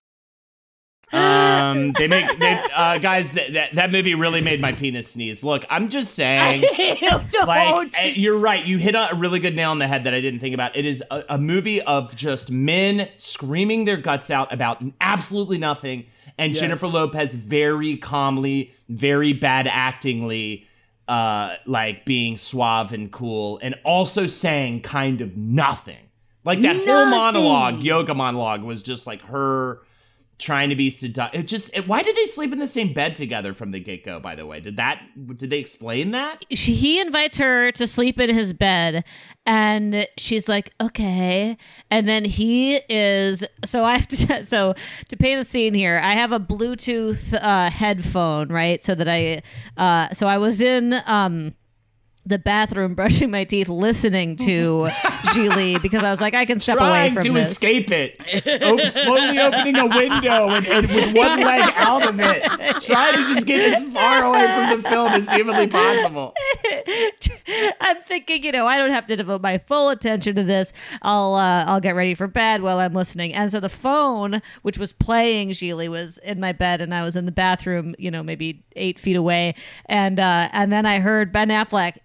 [1.12, 5.44] Um, they make they uh, guys that, that that movie really made my penis sneeze.
[5.44, 6.64] Look, I'm just saying.
[7.30, 7.46] Don't.
[7.46, 10.20] Like eh, you're right, you hit a really good nail on the head that I
[10.20, 10.74] didn't think about.
[10.76, 16.06] It is a, a movie of just men screaming their guts out about absolutely nothing,
[16.38, 20.66] and Jennifer Lopez very calmly, very bad actingly,
[21.08, 25.98] uh, like being suave and cool, and also saying kind of nothing.
[26.44, 29.80] Like that whole monologue, yoga monologue, was just like her
[30.38, 31.42] trying to be seductive.
[31.42, 34.04] It just it, why did they sleep in the same bed together from the get
[34.04, 34.20] go?
[34.20, 35.00] By the way, did that
[35.36, 36.44] did they explain that?
[36.52, 39.04] she, he invites her to sleep in his bed
[39.46, 41.56] and she's like okay
[41.90, 44.74] and then he is so i have to so
[45.08, 49.42] to paint a scene here i have a bluetooth uh, headphone right so that i
[49.76, 51.54] uh, so i was in um
[52.26, 54.88] the bathroom brushing my teeth listening to
[55.34, 57.50] Gigli because I was like I can step away Trying from to this.
[57.52, 58.18] escape it,
[58.62, 62.42] Op- slowly opening a window and, and with one leg out of it,
[62.82, 66.34] trying to just get as far away from the film as humanly possible.
[67.80, 70.72] I'm thinking, you know, I don't have to devote my full attention to this.
[71.02, 73.34] I'll uh, I'll get ready for bed while I'm listening.
[73.34, 77.16] And so the phone, which was playing Gigli, was in my bed, and I was
[77.16, 79.54] in the bathroom, you know, maybe eight feet away.
[79.86, 82.00] And uh, and then I heard Ben Affleck w-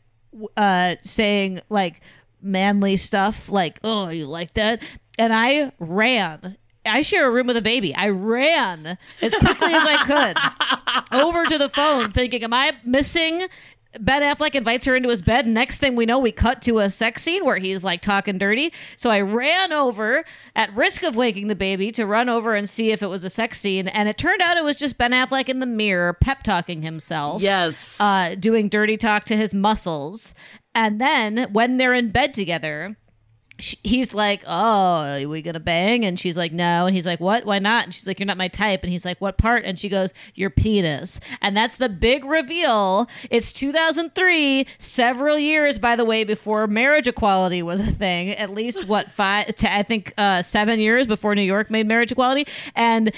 [0.57, 2.01] uh, saying like
[2.41, 4.81] manly stuff, like, "Oh, you like that?"
[5.17, 6.57] And I ran.
[6.85, 7.93] I share a room with a baby.
[7.93, 9.97] I ran as quickly as I
[11.11, 13.47] could over to the phone, thinking, "Am I missing?"
[13.99, 15.47] Ben Affleck invites her into his bed.
[15.47, 18.71] Next thing we know, we cut to a sex scene where he's like talking dirty.
[18.95, 20.23] So I ran over
[20.55, 23.31] at risk of waking the baby to run over and see if it was a
[23.31, 23.87] sex scene.
[23.87, 27.41] And it turned out it was just Ben Affleck in the mirror pep talking himself
[27.41, 27.99] Yes.
[27.99, 30.35] uh, doing dirty talk to his muscles.
[30.75, 32.95] And then when they're in bed together,
[33.63, 37.19] sh he's like, "Oh, are we gonna bang?" And she's like, "No." And he's like,
[37.19, 37.45] "What?
[37.45, 39.79] Why not?" And she's like, "You're not my type." And he's like, "What part?" And
[39.79, 43.07] she goes, "Your penis." And that's the big reveal.
[43.29, 48.31] It's 2003, several years, by the way, before marriage equality was a thing.
[48.31, 49.53] At least what five?
[49.63, 52.47] I think uh, seven years before New York made marriage equality.
[52.75, 53.11] And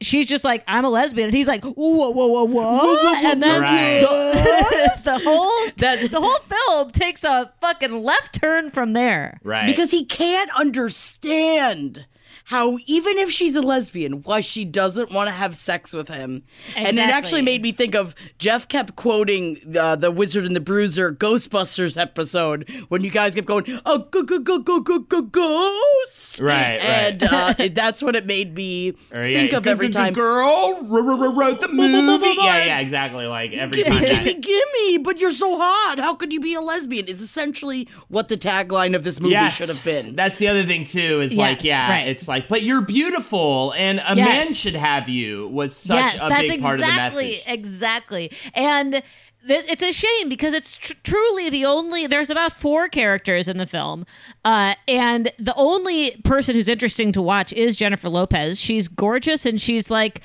[0.00, 3.60] she's just like, "I'm a lesbian," and he's like, "Whoa, whoa, whoa, whoa!" And then
[3.62, 4.00] Right.
[4.00, 9.40] the, the whole That- the whole film takes a fucking left turn from there.
[9.44, 9.66] Right.
[9.66, 12.06] because he can't understand
[12.46, 16.42] how even if she's a lesbian why she doesn't want to have sex with him
[16.76, 20.60] and it actually made me think of jeff kept quoting uh, the wizard and the
[20.60, 25.22] bruiser ghostbusters episode when you guys kept going oh go go go go go go
[25.22, 26.80] ghost Right, right.
[26.82, 30.12] and uh, that's what it made me Or, yeah, think of the- every the time
[30.12, 32.26] girl wr- wr- wrote the movie.
[32.38, 33.26] Yeah, yeah, exactly.
[33.26, 34.02] Like every time.
[34.04, 34.98] Gimme, gimme, gimme!
[34.98, 35.98] But you're so hot.
[35.98, 37.06] How could you be a lesbian?
[37.08, 40.14] Is essentially what the tagline of this movie should have been.
[40.14, 41.20] That's the other thing too.
[41.20, 44.46] Is like, yeah, it's like, but you're beautiful, and a Yes.
[44.46, 45.48] man should have you.
[45.48, 47.42] Was such yes, a big exactly, part of the message.
[47.46, 48.32] Exactly.
[48.54, 49.02] And
[49.48, 53.66] it's a shame because it's tr- truly the only there's about four characters in the
[53.66, 54.04] film
[54.44, 59.60] uh, and the only person who's interesting to watch is jennifer lopez she's gorgeous and
[59.60, 60.20] she's like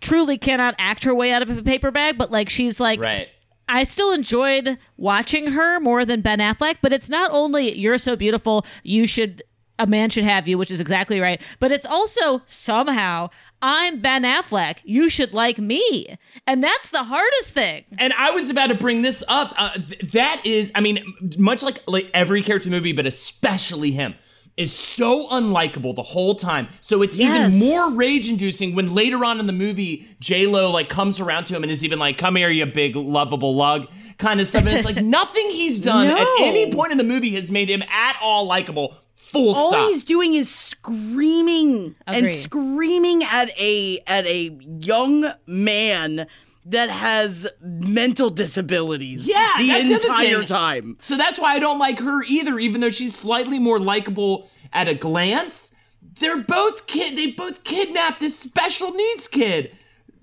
[0.00, 3.28] truly cannot act her way out of a paper bag but like she's like Right.
[3.72, 8.16] I still enjoyed watching her more than Ben Affleck, but it's not only you're so
[8.16, 9.44] beautiful, you should
[9.80, 13.28] a man should have you, which is exactly right, but it's also somehow
[13.62, 16.06] I'm Ben Affleck, you should like me.
[16.46, 17.84] And that's the hardest thing.
[17.98, 19.52] And I was about to bring this up.
[19.56, 21.02] Uh, th- that is, I mean,
[21.38, 24.14] much like like every character in the movie, but especially him,
[24.56, 26.68] is so unlikable the whole time.
[26.80, 27.54] So it's Yes.
[27.54, 31.56] even more rage-inducing when later on in the movie, J Lo like comes around to
[31.56, 33.88] him and is even like, "Come here, you big lovable lug,"
[34.18, 34.66] kind of stuff.
[34.66, 37.82] And it's like nothing he's done at any point in the movie has made him
[37.90, 38.94] at all likable.
[39.30, 39.88] Full all stop.
[39.90, 46.26] he's doing is screaming and screaming at a at a young man
[46.66, 50.96] that has mental disabilities Yeah, the that's the entire time.
[51.00, 54.86] So that's why I don't like her either, even though she's slightly more likable at
[54.88, 55.74] a glance.
[56.20, 57.16] They're both kid.
[57.16, 59.74] They both kidnapped this special needs kid.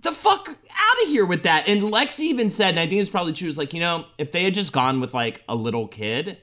[0.02, 1.68] The fuck out of here with that.
[1.68, 4.32] And Lex even said, and I think it's probably true, is like, you know, if
[4.32, 6.38] they had just gone with like a little kid,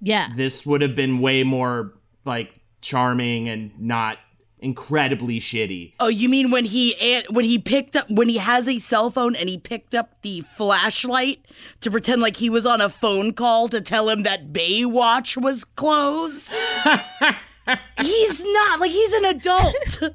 [0.00, 0.30] Yeah.
[0.34, 4.18] this would have been way more like charming and not
[4.60, 5.94] incredibly shitty.
[6.00, 9.36] Oh, you mean when he when he picked up when he has a cell phone
[9.36, 11.44] and he picked up the flashlight
[11.80, 15.64] to pretend like he was on a phone call to tell him that Baywatch was
[15.64, 16.50] closed?
[18.00, 20.00] he's not like he's an adult.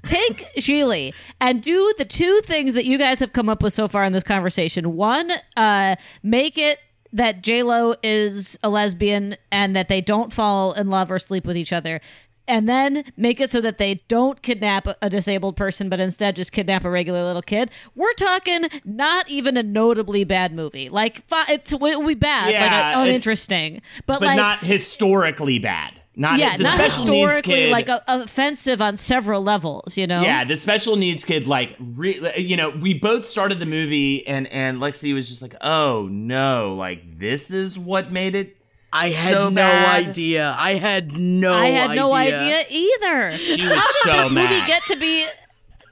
[0.04, 3.88] Take Gigli and do the two things that you guys have come up with so
[3.88, 4.94] far in this conversation.
[4.94, 6.78] One, uh, make it
[7.12, 11.44] that J Lo is a lesbian and that they don't fall in love or sleep
[11.44, 12.00] with each other.
[12.46, 16.50] And then make it so that they don't kidnap a- disabled person, but instead just
[16.50, 17.70] kidnap a regular little kid.
[17.94, 20.88] We're talking not even a notably bad movie.
[20.88, 25.58] Like it's, it will be bad, Yeah, like uh, uninteresting, but, But like not historically
[25.58, 26.00] bad.
[26.20, 27.70] Not yeah, the not special needs historically kid.
[27.70, 29.96] like uh, offensive on several levels.
[29.96, 30.20] You know?
[30.20, 34.48] Yeah, the special needs kid, like, re- you know, we both started the movie, and
[34.48, 38.56] and Lexi was just like, "Oh no, like this is what made it."
[38.92, 40.08] I had So no bad.
[40.08, 40.56] idea.
[40.58, 42.40] I had no I had no idea.
[42.40, 43.38] idea either.
[43.38, 44.66] She How was did so this movie mad.
[44.66, 45.24] get to be?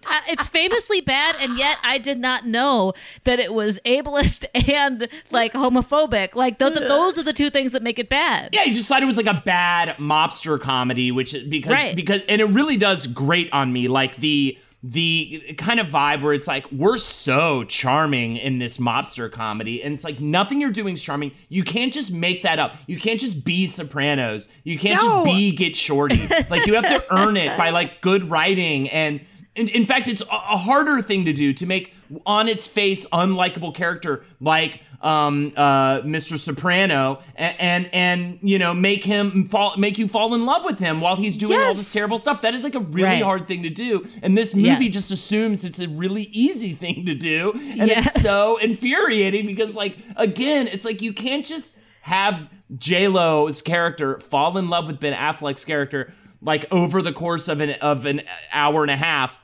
[0.08, 2.92] Uh, it's famously bad, and yet I did not know
[3.24, 6.34] that it was ableist and like homophobic.
[6.34, 8.50] Like th- th- those are the two things that make it bad.
[8.52, 11.96] Yeah, you just thought it was like a bad mobster comedy, which because Right.
[11.96, 16.32] because and it really does grate on me, like the the kind of vibe where
[16.32, 20.94] it's like we're so charming in this mobster comedy and it's like nothing you're doing
[20.94, 25.00] is charming you can't just make that up you can't just be sopranos you can't
[25.02, 25.24] No.
[25.24, 29.20] just be get shorty like you have to earn it by like good writing and
[29.56, 31.92] in, in fact it's a, a harder thing to do to make
[32.24, 36.38] on its face unlikable character like um uh Mr.
[36.38, 40.78] Soprano and and, and you know make him fall make you fall in love with
[40.78, 43.22] him while he's doing all this terrible stuff that is like a really Right.
[43.22, 44.92] hard thing to do and this movie Yes.
[44.94, 48.14] just assumes it's a really easy thing to do and Yes.
[48.14, 52.48] it's so infuriating because like again it's like you can't just have
[52.90, 57.70] J-Lo's character fall in love with Ben Affleck's character like over the course of an
[57.82, 59.38] of an hour and a half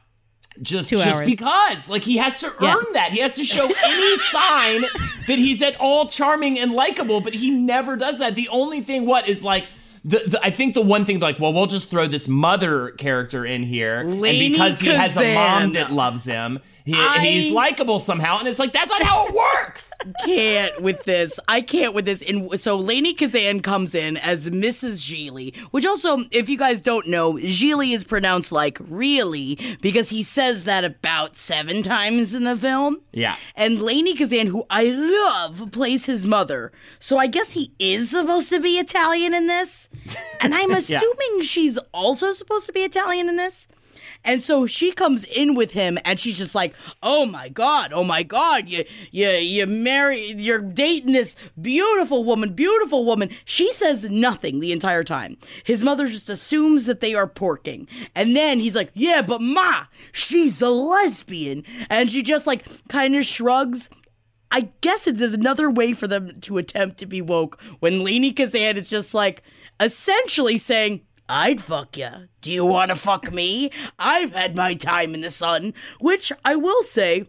[0.60, 1.26] just Two just hours.
[1.28, 2.92] because like he has to earn Yes.
[2.92, 4.82] that he has to show any sign
[5.26, 9.06] that he's at all charming and likable but he never does that the only thing
[9.06, 9.64] what is like
[10.04, 13.46] the, the, I think the one thing like well we'll just throw this mother character
[13.46, 17.98] in here and because he has a mom that loves him he, I- he's likable
[17.98, 19.92] somehow and it's like that's not how it works
[20.24, 21.38] can't with this.
[21.48, 22.22] I can't with this.
[22.22, 24.98] And so Lainie Kazan comes in as Mrs.
[24.98, 30.22] Gigli, which also, if you guys don't know, Gigli is pronounced like really because he
[30.22, 32.98] says that about seven times in the film.
[33.12, 33.36] Yeah.
[33.54, 36.72] And Lainie Kazan, who I love, plays his mother.
[36.98, 39.88] So I guess he is supposed to be Italian in this.
[40.40, 43.68] And I'm assuming she's also supposed to be Italian in this.
[44.24, 48.04] And so she comes in with him and she's just like, "Oh my god, oh
[48.04, 54.04] my god, you you you marry you're dating this beautiful woman, beautiful woman." She says
[54.04, 55.36] nothing the entire time.
[55.64, 57.88] His mother just assumes that they are porking.
[58.14, 63.16] And then he's like, "Yeah, but ma, she's a lesbian." And she just like kind
[63.16, 63.88] of shrugs
[64.52, 68.76] I guess is another way for them to attempt to be woke when Lainie Kazan
[68.76, 69.42] is just like
[69.80, 72.22] essentially saying, I'd fuck ya.
[72.40, 73.70] Do you want to fuck me?
[73.98, 77.28] I've had my time in the sun, which I will say,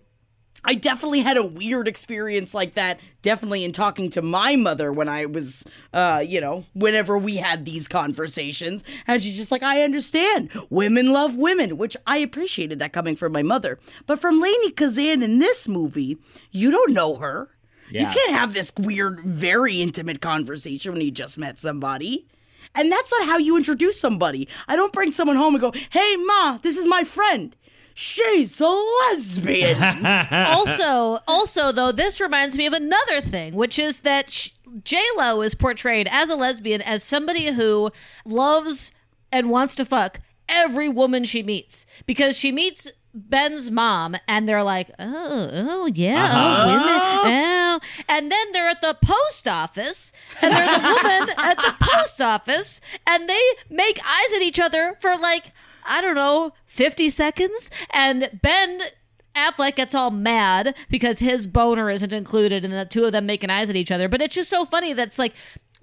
[0.66, 3.00] I definitely had a weird experience like that.
[3.22, 7.66] Definitely in talking to my mother when I was, uh, you know, whenever we had
[7.66, 8.84] these conversations.
[9.06, 10.50] And she's just like, I understand.
[10.70, 13.78] Women love women, which I appreciated that coming from my mother.
[14.06, 16.18] But from Lainie Kazan in this movie,
[16.52, 17.50] you don't know her.
[17.90, 22.28] You can't have this weird, very intimate conversation when you just met somebody.
[22.76, 24.48] And that's not how you introduce somebody.
[24.68, 27.56] I don't bring someone home and go, hey, Ma, this is my friend.
[27.94, 30.06] She's a lesbian.
[30.32, 34.50] also, also though, this reminds me of another thing, which is that sh-
[34.84, 37.92] J Lo is portrayed as a lesbian as somebody who
[38.26, 38.92] loves
[39.32, 42.92] and wants to fuck every woman she meets because she meets.
[43.16, 47.22] Ben's mom, and they're like, oh, oh, yeah, oh, women, uh-huh.
[47.26, 47.80] oh.
[48.10, 48.63] And then they're
[48.94, 54.34] the post office, and there's a woman at the post office, and they make eyes
[54.36, 55.54] at each other for like,
[55.86, 57.70] I don't know, 50 seconds.
[57.92, 58.80] And Ben
[59.36, 63.50] Affleck gets all mad because his boner isn't included and the two of them making
[63.50, 64.08] eyes at each other.
[64.08, 65.34] But it's just so funny that's like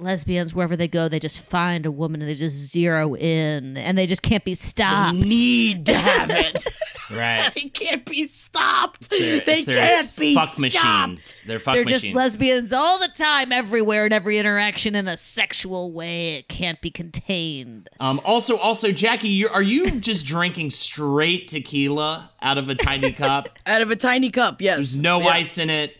[0.00, 3.96] lesbians, wherever they go, they just find a woman and they just zero in and
[3.98, 5.16] they just can't be stopped.
[5.16, 6.64] Need to have it.
[7.12, 7.50] Right.
[7.56, 9.10] they can't be stopped.
[9.10, 10.60] They're- they they're can't be fuck stopped.
[10.60, 11.42] machines.
[11.44, 12.02] They're fuck They're machines.
[12.02, 16.34] just lesbians all the time, everywhere, in every interaction in a sexual way.
[16.36, 17.88] It can't be contained.
[17.98, 23.10] Um, also, also, Jackie, you are you just drinking straight tequila out of a tiny
[23.10, 23.48] cup?
[23.66, 24.76] Out of a tiny cup, yes.
[24.76, 25.26] There's no Yeah.
[25.30, 25.96] ice in it.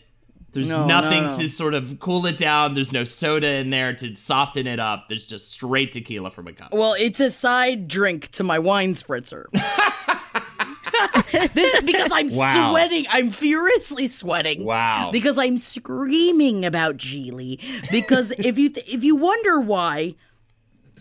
[0.53, 1.37] There's No, nothing no, no.
[1.37, 2.73] to sort of cool it down.
[2.73, 5.07] There's no soda in there to soften it up.
[5.07, 6.73] There's just straight tequila from a cup.
[6.73, 9.45] Well, it's a side drink to my wine spritzer.
[11.53, 12.71] this is because I'm Wow.
[12.71, 13.05] sweating.
[13.09, 14.65] I'm furiously sweating.
[14.65, 15.09] Wow.
[15.11, 17.59] Because I'm screaming about Gigli.
[17.89, 20.15] Because if you th- if you wonder why,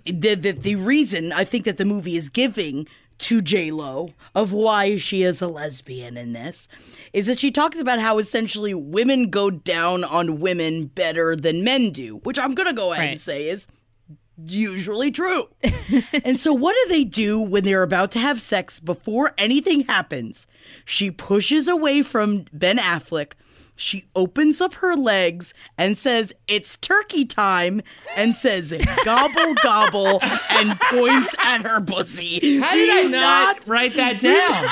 [0.05, 2.87] the, the the reason I think that the movie is giving
[3.21, 6.69] to J Lo of why she is a lesbian in this
[7.13, 11.91] is that she talks about how essentially women go down on women better than men
[11.91, 13.69] do, which I'm gonna go ahead and say is
[14.47, 15.49] usually true.
[16.25, 20.47] and so, what do they do when they're about to have sex before anything happens?
[20.85, 23.33] She pushes away from Ben Affleck.
[23.81, 27.81] She opens up her legs and says, It's turkey time,
[28.15, 28.75] and says,
[29.07, 30.21] Gobble, gobble,
[30.51, 32.59] and points at her pussy.
[32.61, 34.67] How did I you not write that down?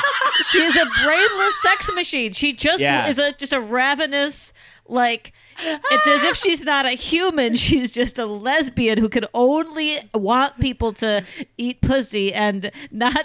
[0.51, 2.33] She is a brainless sex machine.
[2.33, 3.09] She just Yeah.
[3.09, 4.53] is a just a ravenous
[4.87, 5.33] like
[5.65, 7.57] it's as if she's not a human.
[7.57, 11.25] She's just a lesbian who can only want people to
[11.57, 13.25] eat pussy and not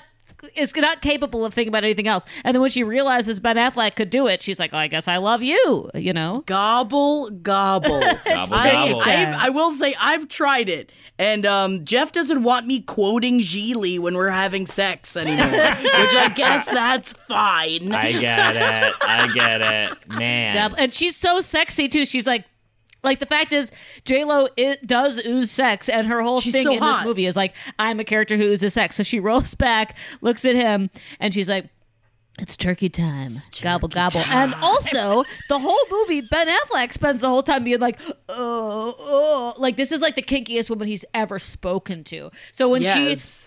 [0.56, 2.26] is not capable of thinking about anything else.
[2.44, 5.08] And then when she realizes Ben Affleck could do it, she's like, well, I guess
[5.08, 6.44] I love you, you know?
[6.46, 8.00] Gobble, gobble.
[8.26, 9.02] Gobble, I, gobble.
[9.02, 14.00] I've- I will say I've tried it, and um, Jeff doesn't want me quoting Gigli
[14.00, 17.92] when we're having sex anymore, which I guess that's fine.
[17.94, 18.94] I get it.
[19.02, 20.10] I get it.
[20.10, 20.74] Man.
[20.78, 22.06] And she's so sexy too.
[22.06, 22.46] She's like,
[23.04, 23.72] like the fact is,
[24.06, 27.26] J Lo it does ooze sex, and her whole She's thing so in this movie
[27.26, 28.96] is like, I'm a character who oozes sex.
[28.96, 30.90] So she rolls back, looks at him,
[31.20, 31.70] and she's like.
[32.40, 33.34] It's turkey time.
[33.62, 34.22] gobble gobble.
[34.22, 39.54] And also, the whole movie, Ben Affleck spends the whole time being like, oh, oh.
[39.60, 42.32] Like, this is like the kinkiest woman he's ever spoken to.
[42.52, 42.96] So when yes.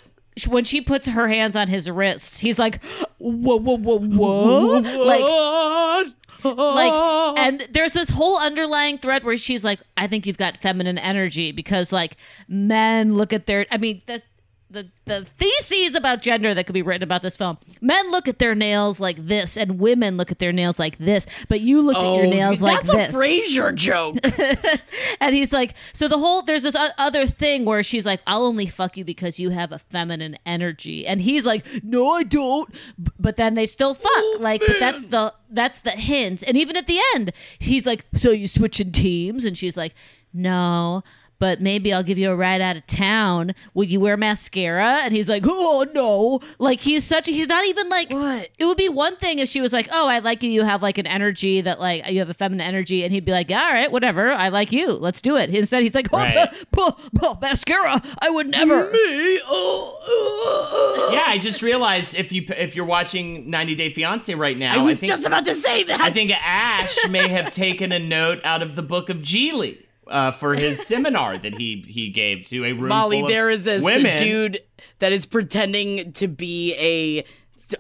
[0.05, 0.06] she
[0.49, 2.85] when she puts her hands on his wrists, he's like,
[3.19, 4.81] whoa, whoa, whoa, whoa.
[5.05, 6.13] like,
[6.45, 10.99] like and there's this whole underlying thread where she's like i think you've got feminine
[10.99, 12.17] energy because like
[12.47, 14.23] men look at their i mean the
[14.71, 18.39] the, the theses about gender that could be written about this film men look at
[18.39, 21.99] their nails like this and women look at their nails like this but you looked
[22.01, 24.17] at your oh, nails like Oh, that's this a Frasier joke.
[25.21, 28.67] and he's like, so the whole there's this other thing where she's like, I'll only
[28.67, 32.73] fuck you because you have a feminine energy, and he's like, No, I don't.
[33.19, 36.43] But then they still oh, fuck, like, but that's the that's the hint.
[36.47, 39.45] And even at the end, he's like, So you switching teams?
[39.45, 39.95] And she's like,
[40.33, 41.03] No.
[41.39, 43.55] But maybe I'll give you a ride out of town.
[43.75, 45.01] Will you wear mascara?
[45.03, 46.41] And he's like, Oh no!
[46.59, 47.29] Like he's such.
[47.29, 48.11] a, He's not even like.
[48.11, 48.49] What?
[48.59, 50.51] It would be one thing if she was like, "Oh, I like you.
[50.51, 53.33] You have like an energy that like you have a feminine energy," and he'd be
[53.33, 54.33] like, "All right, whatever.
[54.33, 54.93] I like you.
[54.93, 56.49] Let's do it." Instead, he's like, "Oh, Right.
[56.73, 58.01] puh, puh, mascara.
[58.21, 59.41] I would never." Me?
[59.47, 61.11] Oh, oh, oh.
[61.13, 64.83] Yeah, I just realized if you if you're watching 90 Day Fiance right now, I
[64.83, 66.01] was think just about to say that.
[66.01, 70.31] I think Ash may have taken a note out of the book of Gigli uh,
[70.31, 73.67] for his seminar that he he gave to a room Molly, full of there is
[73.67, 74.19] a women.
[74.19, 74.61] dude
[74.99, 77.25] that is pretending to be a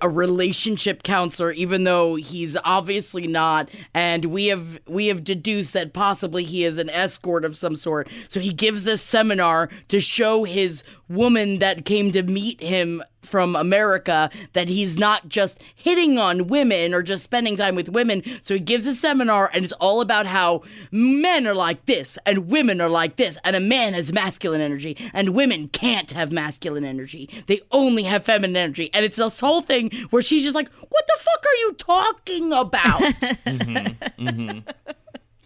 [0.00, 5.92] a relationship counselor even though he's obviously not and we have we have deduced that
[5.92, 10.42] possibly he is an escort of some sort so he gives this seminar to show
[10.42, 16.46] his woman that came to meet him from America that he's not just hitting on
[16.46, 18.22] women or just spending time with women.
[18.40, 22.48] So he gives a seminar and it's all about how men are like this and
[22.48, 26.84] women are like this and a man has masculine energy and women can't have masculine
[26.84, 27.28] energy.
[27.46, 28.90] They only have feminine energy.
[28.94, 32.52] And it's this whole thing where she's just like, what the fuck are you talking
[32.52, 33.00] about?
[33.46, 34.26] Mm-hmm.
[34.26, 34.58] Mm-hmm.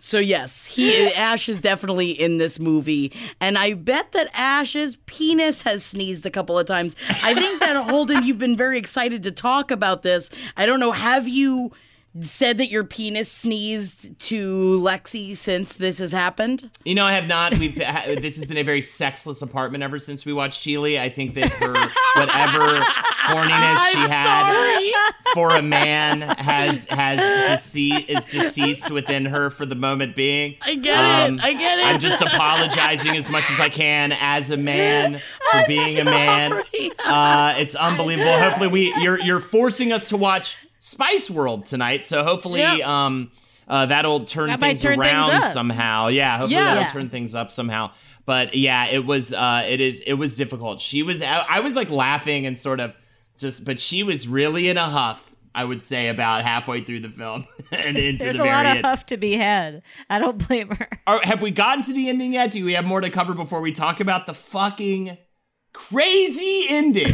[0.03, 5.61] So yes, he Ash is definitely in this movie, and I bet that Ash's penis
[5.63, 6.97] has sneezed a couple of times.
[7.23, 10.31] I think that Holden, you've been very excited to talk about this.
[10.57, 11.73] I don't know, have you
[12.21, 16.71] said that your penis sneezed to Lexi since this has happened?
[16.85, 17.57] You know, I have not.
[17.59, 20.99] We've this has been a very sexless apartment ever since we watched Gigli.
[20.99, 21.73] I think that her
[22.21, 22.81] whatever
[23.31, 24.93] horniness she had Sorry.
[25.35, 30.57] for a man has has deceased is deceased within her for the moment being.
[30.63, 31.41] I get it.
[31.45, 31.87] I get it.
[31.87, 35.21] I'm just apologizing as much as I can as a man
[35.53, 36.61] for being a man.
[37.05, 38.37] Uh, it's unbelievable.
[38.39, 43.05] Hopefully, we you're you're forcing us to watch Spice World tonight, so hopefully, Yeah.
[43.07, 43.31] um,
[43.69, 45.45] uh, that'll turn That things turn around up.
[45.45, 46.09] somehow.
[46.09, 46.75] Yeah, hopefully Yeah.
[46.75, 47.93] that'll turn things up somehow.
[48.27, 50.81] But yeah, it was uh, it is it was difficult.
[50.81, 52.93] She was I, I was like laughing and sort of
[53.39, 55.29] just, but she was really in a huff.
[55.53, 58.77] I would say about halfway through the film and into the There's a lot of
[58.77, 58.87] end.
[58.87, 59.83] huff to be had.
[60.09, 60.89] I don't blame her.
[61.07, 62.53] Are, have we gotten to the ending yet?
[62.53, 65.19] Do we have more to cover before we talk about the fucking
[65.73, 67.13] crazy ending?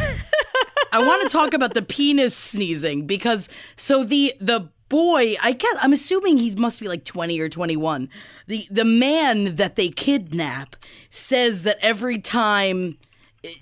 [0.91, 5.75] I want to talk about the penis sneezing because so the the boy, I guess
[5.81, 8.09] I'm assuming he must be like 20 or 21.
[8.47, 10.75] The the man that they kidnap
[11.09, 12.97] says that every time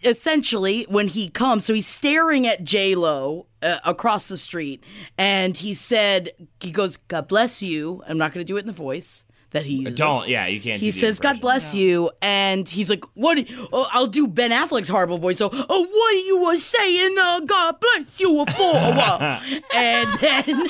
[0.04, 4.82] essentially when he comes so he's staring at j-lo uh, across the street
[5.18, 8.68] and he said he goes god bless you i'm not going to do it in
[8.68, 9.25] the voice
[9.56, 9.97] that he uses.
[9.97, 10.28] Don't.
[10.28, 10.82] Yeah, you can't.
[10.82, 13.43] He says, "God bless you," and he's like, "What?
[13.72, 15.38] Oh, I'll do Ben Affleck's horrible voice.
[15.38, 17.16] So, oh, what are you were saying?
[17.18, 19.41] Uh, God bless you uh, for?" Uh,
[19.74, 20.68] and then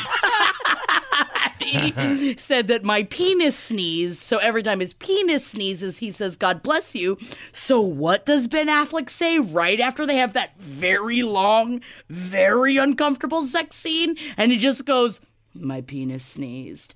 [1.59, 4.21] he said that my penis sneezed.
[4.21, 7.17] So every time his penis sneezes, he says, "God bless you."
[7.51, 13.43] So what does Ben Affleck say right after they have that very long, very uncomfortable
[13.43, 14.15] sex scene?
[14.37, 15.21] And he just goes,
[15.55, 16.93] "My penis sneezed."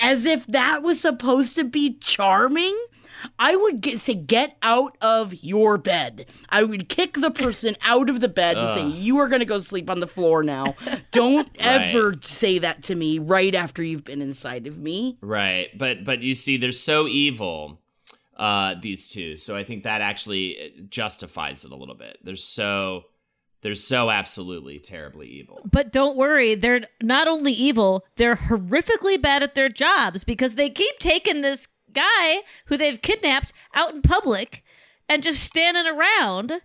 [0.00, 2.76] As if that was supposed to be charming.
[3.38, 6.26] I would get, say, get out of your bed.
[6.48, 9.46] I would kick the person out of the bed and say, You are going to
[9.46, 10.74] go sleep on the floor now.
[11.12, 15.18] Don't ever say that to me right after you've been inside of me.
[15.20, 17.80] Right, but but you see, they're so evil,
[18.36, 19.36] uh, these two.
[19.36, 22.18] So I think that actually justifies it a little bit.
[22.22, 23.04] They're so
[23.66, 25.60] they're so absolutely terribly evil.
[25.68, 30.70] But don't worry, they're not only evil, they're horrifically bad at their jobs because they
[30.70, 34.62] keep taking this guy who they've kidnapped out in public
[35.08, 36.60] and just standing around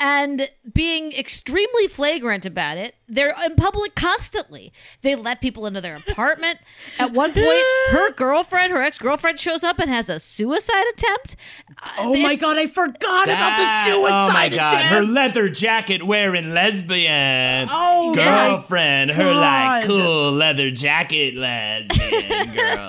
[0.00, 2.94] and being extremely flagrant about it.
[3.10, 4.70] They're in public constantly.
[5.02, 6.58] They let people into their apartment.
[6.98, 11.36] At one point, her girlfriend, her ex girlfriend, shows up and has a suicide attempt.
[11.82, 14.88] Uh, Oh my God, I forgot about the That- suicide Oh my god, attempt.
[14.92, 22.88] her leather jacket wearing lesbian Oh, girlfriend, her like cool leather jacket lesbian girl.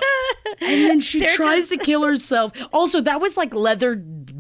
[0.62, 2.52] And then she They're tries to kill herself.
[2.74, 3.96] Also, that was like leather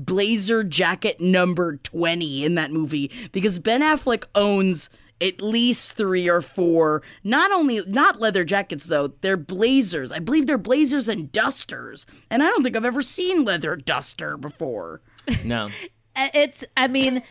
[0.09, 4.89] blazer jacket number 20 in that movie because Ben Affleck owns
[5.21, 10.11] at least three or four, not only, not leather jackets though, they're blazers.
[10.11, 12.05] I believe they're blazers and dusters.
[12.29, 15.01] And I don't think I've ever seen leather duster before.
[15.43, 15.67] No,
[16.33, 17.21] it's i mean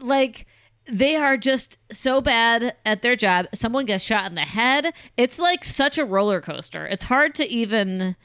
[0.00, 0.46] like
[0.86, 5.38] they are just so bad at their job someone gets shot in the head it's
[5.38, 8.16] like such a roller coaster it's hard to even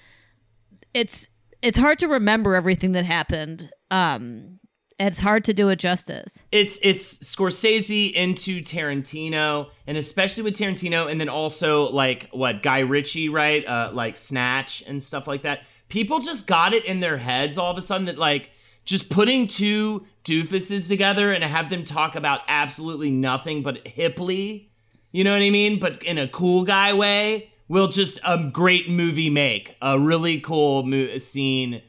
[0.93, 1.29] it's
[1.61, 4.59] it's hard to remember everything that happened um
[4.99, 11.09] it's hard to do it justice it's it's Scorsese into Tarantino, and especially with Tarantino,
[11.09, 13.65] and then also like what Guy Ritchie, right?
[13.65, 15.63] Uh, like Snatch and stuff like that.
[15.89, 18.51] People just got it in their heads all of a sudden that like
[18.85, 24.69] just putting two doofuses together and have them talk about absolutely nothing but hiply,
[25.11, 25.79] you know what I mean?
[25.79, 30.83] But in a cool guy way, will just a great movie make a really cool
[30.83, 31.81] mo- scene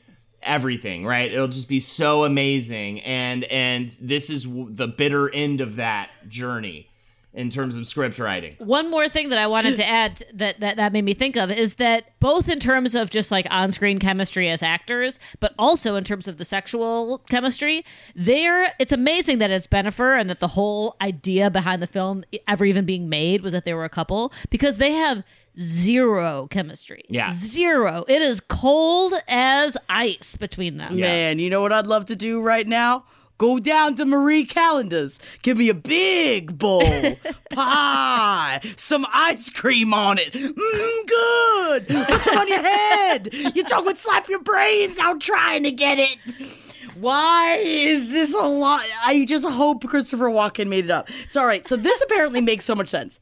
[0.45, 1.33] everything right?
[1.33, 3.01] It'll just be so amazing.
[3.01, 6.89] And and this is the bitter end of that journey
[7.35, 10.77] in terms of script writing one more thing that i wanted to add that, that
[10.77, 14.49] that made me think of is that both in terms of just like on-screen chemistry
[14.49, 19.67] as actors but also in terms of the sexual chemistry they're it's amazing that it's
[19.67, 23.65] Bennifer and that the whole idea behind the film ever even being made was that
[23.65, 25.25] they were a couple because they have
[25.59, 27.31] zero chemistry Yeah.
[27.33, 32.17] zero it is cold as ice between them Man, you know what I'd love to
[32.17, 33.05] do right now?
[33.37, 35.19] Go down to Marie Callender's.
[35.43, 36.85] Give me a big bowl,
[37.51, 40.33] pie, some ice cream on it.
[40.33, 41.89] Mmm, good.
[41.89, 43.35] Put some on your head.
[43.55, 46.17] Your tongue would slap your brains out trying to get it.
[46.95, 48.87] Why is this a lot?
[49.05, 51.09] I just hope Christopher Walken made it up.
[51.27, 51.67] So, all right.
[51.67, 53.19] So, this apparently makes so much sense.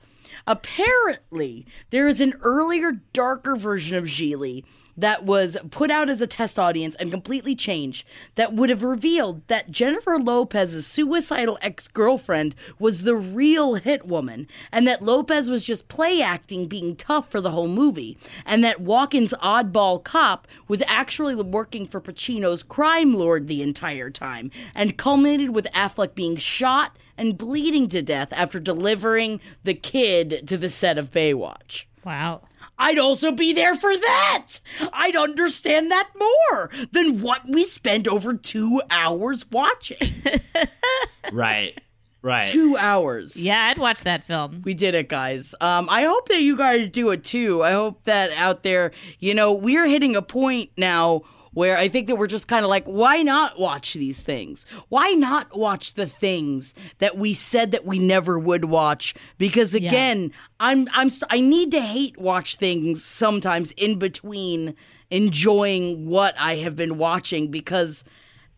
[0.47, 4.65] Apparently, there is an earlier, darker version of Gigli
[4.97, 9.47] that was put out as a test audience and completely changed that would have revealed
[9.49, 15.65] that Jennifer Lopez's suicidal ex girlfriend was the real hit woman and that Lopez was
[15.65, 20.83] just play acting being tough for the whole movie and that Walken's oddball cop was
[20.87, 26.97] actually working for Pacino's crime lord the entire time and culminated with Affleck being shot
[27.17, 31.85] and bleeding to death after delivering the kid to the set of Baywatch.
[32.05, 32.43] Wow.
[32.83, 34.49] I'd also be there for that.
[34.93, 39.99] I'd understand that more than what we spent over two hours watching.
[41.33, 41.81] Right.
[42.21, 42.51] Right.
[42.53, 43.37] two hours.
[43.37, 44.63] Yeah, I'd watch that film.
[44.65, 45.55] We did it, guys.
[45.61, 47.63] Um, I hope that you guys do it too.
[47.65, 51.23] I hope that out there, you know, we're hitting a point now
[51.55, 54.65] where I think that we're just kind of like, why not watch these things?
[54.89, 59.15] Why not watch the things that we said that we never would watch?
[59.39, 64.75] Because again, I'm I'm s- I need to hate watch things sometimes in between
[65.11, 68.05] enjoying what I have been watching because.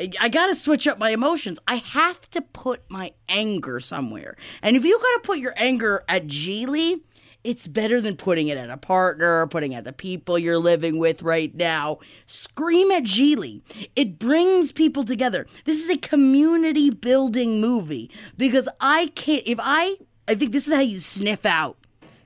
[0.01, 1.61] I- I gotta switch up my emotions.
[1.69, 4.37] I have to put my anger somewhere.
[4.61, 7.01] And if you gotta put your anger at Gigli,
[7.45, 10.99] it's better than putting it at a partner, putting it at the people you're living
[10.99, 11.99] with right now.
[12.27, 13.61] Scream at Gigli.
[13.95, 15.47] It brings people together.
[15.65, 20.73] This is a community building movie because I can't, if I, I think this is
[20.75, 21.77] how you sniff out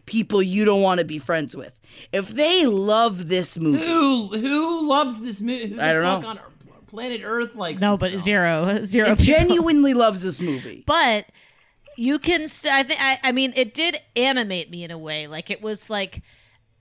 [0.07, 1.79] people you don't want to be friends with.
[2.13, 5.79] If they love this movie, Who who loves this movie?
[5.79, 6.29] I don't fuck know.
[6.29, 6.45] on our
[6.87, 8.23] planet Earth likes No, this but film?
[8.23, 9.11] zero, zero.
[9.11, 10.85] it genuinely loves this movie.
[10.87, 11.27] but
[11.99, 15.27] you can st- I think I, I mean it did animate me in a way.
[15.27, 16.23] Like it was like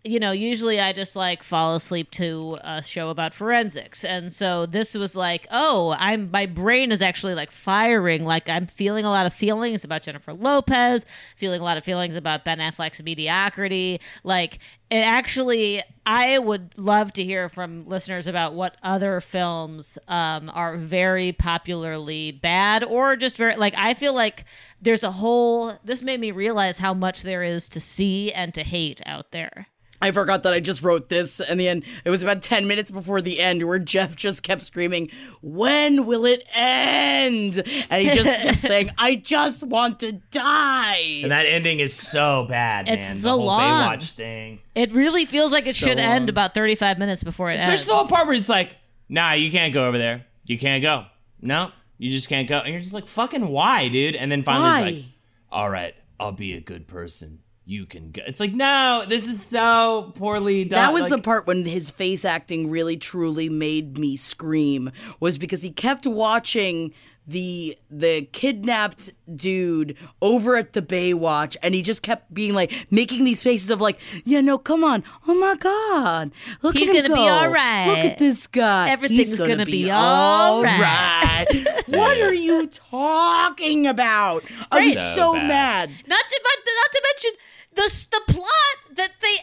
[0.07, 4.03] you know usually i just like fall asleep to a show about forensics.
[4.03, 8.23] And so this was like oh i'm my brain is actually like firing.
[8.25, 11.05] Like i'm feeling a lot of feelings about jennifer lopez
[11.35, 13.99] feeling a lot of feelings about ben affleck's mediocrity.
[14.23, 20.49] Like it actually i would love to hear from listeners about what other films um,
[20.53, 24.45] are very popularly bad or just very like i feel like
[24.81, 28.63] there's a whole this made me realize how much there is to see and to
[28.63, 29.67] hate out there
[30.01, 31.83] I forgot that I just wrote this, and the end.
[32.05, 35.09] It was about ten minutes before the end, where Jeff just kept screaming,
[35.41, 41.31] "When will it end?" And he just kept saying, "I just want to die." And
[41.31, 43.13] that ending is so bad, It's man.
[43.15, 43.91] It's so the whole long.
[43.91, 44.59] Baywatch thing.
[44.75, 47.89] it really feels like it So should end about 35 minutes before it ends Especially
[47.89, 48.75] the whole part where it's like,
[49.09, 50.25] nah, you can't go over there.
[50.45, 51.05] You can't go.
[51.41, 52.59] No, you just can't go.
[52.59, 54.15] And you're just like, fucking why, dude?
[54.15, 54.87] And then finally Why?
[54.87, 55.05] it's like,
[55.51, 57.39] all right, I'll be a good person.
[57.69, 58.21] You can go.
[58.25, 60.77] It's like, no, this is so poorly done.
[60.79, 64.89] That was Like, the part when his face acting really truly made me scream
[65.19, 66.93] was because he kept watching
[67.29, 73.25] the the kidnapped dude over at the Baywatch and he just kept being like making
[73.25, 77.11] these faces of like yeah no come on oh my god look He's at him
[77.11, 77.87] gonna be all right.
[77.87, 81.45] look at this guy Everything's He's gonna be all all right.
[81.53, 87.01] right what are you talking about I'm So so mad Not to but not to
[87.03, 87.31] mention
[87.77, 89.37] the the plot that they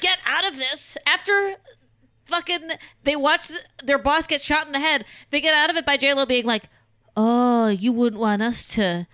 [0.00, 1.56] get out of this after
[2.24, 2.70] fucking
[3.04, 5.04] they watch the, their boss get shot in the head.
[5.30, 6.64] They get out of it by J Lo being like,
[7.16, 9.06] "Oh, you wouldn't want us to."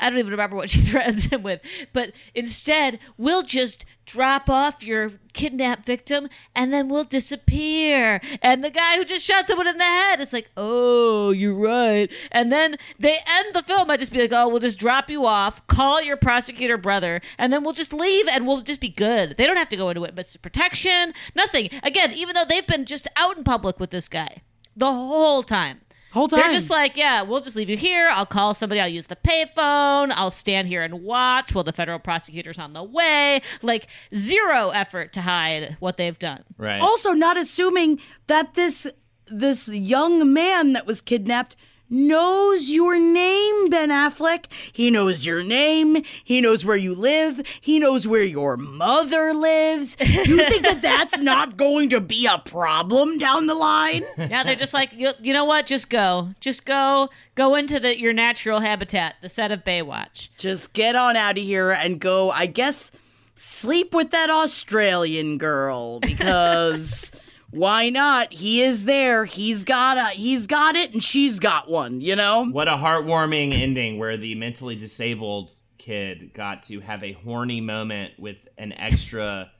[0.00, 1.60] I don't even remember what she threatens him with,
[1.92, 8.20] but instead we'll just drop off your kidnapped victim and then we'll disappear.
[8.42, 12.12] And the guy who just shot someone in the head is like, "Oh, you're right."
[12.30, 15.26] And then they end the film I just be like, "Oh, we'll just drop you
[15.26, 19.36] off, call your prosecutor brother, and then we'll just leave and we'll just be good."
[19.36, 21.70] They don't have to go into witness protection, nothing.
[21.82, 24.42] Again, even though they've been just out in public with this guy
[24.78, 25.80] the whole time.
[26.12, 28.08] Whole time They're just like, yeah, we'll just leave you here.
[28.12, 28.80] I'll call somebody.
[28.80, 30.12] I'll use the payphone.
[30.12, 33.42] I'll stand here and watch while the federal prosecutor's on the way.
[33.62, 36.44] Like zero effort to hide what they've done.
[36.56, 36.80] right.
[36.80, 38.86] also not assuming that this
[39.30, 41.54] this young man that was kidnapped
[41.90, 47.78] knows your name ben affleck he knows your name he knows where you live he
[47.78, 53.16] knows where your mother lives you think that that's not going to be a problem
[53.18, 55.66] down the line Yeah, they're just like, you, you know what?
[55.66, 56.30] Just go.
[56.40, 57.08] Just go.
[57.34, 60.28] Go into the your natural habitat, the set of Baywatch.
[60.36, 62.90] just get on out of here and go i guess
[63.36, 67.10] sleep with that australian girl because
[67.50, 72.00] why not he is there he's got a he's got it and she's got one
[72.00, 77.12] you know What a heartwarming ending where the mentally disabled kid got to have a
[77.12, 79.50] horny moment with an extra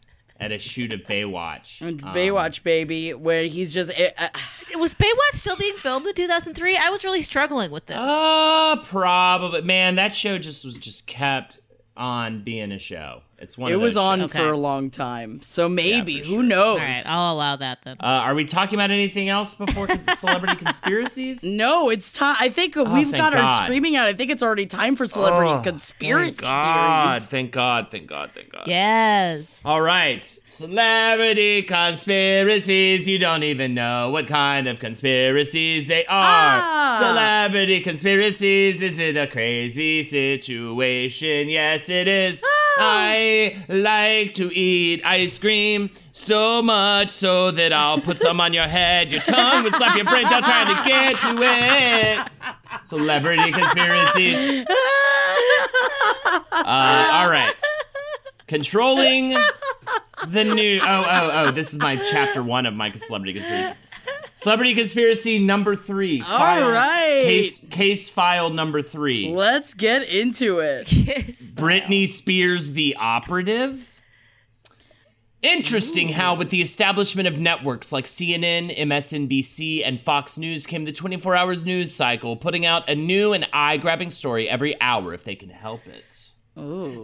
[0.41, 1.81] at a shoot of Baywatch.
[1.81, 4.29] And Um, Baywatch baby, where he's just uh, uh,
[4.77, 6.77] Was Baywatch still being filmed in 2003?
[6.77, 7.97] I was really struggling with this.
[7.99, 9.63] Uh, probably.
[9.63, 11.59] Man, that show just was just kept
[11.97, 13.23] on being a show.
[13.41, 13.71] It's one.
[13.71, 14.33] It of was on shows.
[14.33, 16.43] for a long time, so maybe for who sure.
[16.43, 16.79] knows?
[16.81, 17.97] All right, I'll allow that then.
[18.01, 19.87] Uh, are we talking about anything else before
[20.17, 21.45] celebrity conspiracies?
[21.45, 22.37] No, it's time.
[22.41, 24.09] I think we've Oh, thank got our screaming out.
[24.09, 27.11] I think it's already time for celebrity Oh, conspiracy Thank God!
[27.23, 27.31] theories.
[27.31, 27.91] Thank God!
[27.93, 28.31] Thank God!
[28.35, 28.65] Thank God!
[28.67, 29.63] yes.
[29.65, 33.07] All right, celebrity conspiracies.
[33.07, 36.09] You don't even know what kind of conspiracies they are.
[36.61, 36.97] Ah.
[36.99, 38.83] Celebrity conspiracies.
[38.83, 41.49] Is it a crazy situation?
[41.49, 42.43] Yes, it is.
[42.79, 48.69] I like to eat ice cream so much so that I'll put some on your
[48.69, 49.11] head.
[49.13, 52.85] Your tongue would slap your brains out trying to get to it.
[52.85, 54.65] Celebrity conspiracies.
[56.51, 57.55] Uh, all right.
[58.47, 59.37] Controlling
[60.27, 60.81] the new.
[60.83, 61.51] Oh, oh, oh.
[61.51, 63.75] This is my chapter one of my celebrity conspiracy.
[64.39, 66.23] Celebrity conspiracy number three.
[66.23, 67.23] All right.
[67.23, 69.35] Case, case file number three.
[69.35, 70.87] Let's get into it.
[71.57, 74.01] Britney Spears, the operative.
[75.43, 80.93] Interesting how, with the establishment of networks like CNN, MSNBC, and Fox News, came the
[80.93, 85.25] 24 hours news cycle, putting out a new and eye grabbing story every hour if
[85.25, 86.31] they can help it.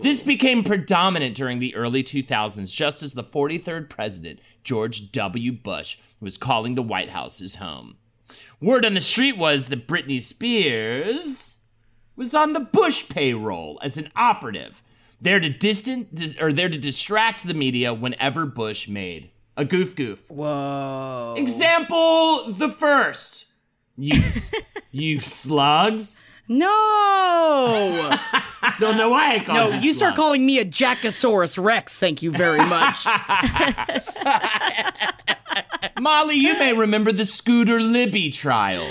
[0.03, 5.53] This became predominant during the early 2000s, just as the 43rd president, George W.
[5.53, 7.97] Bush, was calling the White House his home.
[8.61, 11.61] Word on the street was that Britney Spears
[12.17, 14.83] was on the Bush payroll as an operative,
[15.21, 20.31] there to distant or there to distract the media whenever Bush made a goof goof.
[20.31, 21.35] Whoa.
[21.37, 23.47] Example the first.
[23.97, 24.23] You
[24.91, 26.24] you slugs.
[26.49, 26.67] No.
[28.63, 30.17] I don't know why I called no, you you start slug.
[30.17, 31.99] calling me a Jackosaurus Rex.
[31.99, 33.07] Thank you very much.
[36.01, 38.87] Molly, you may remember the Scooter Libby trial.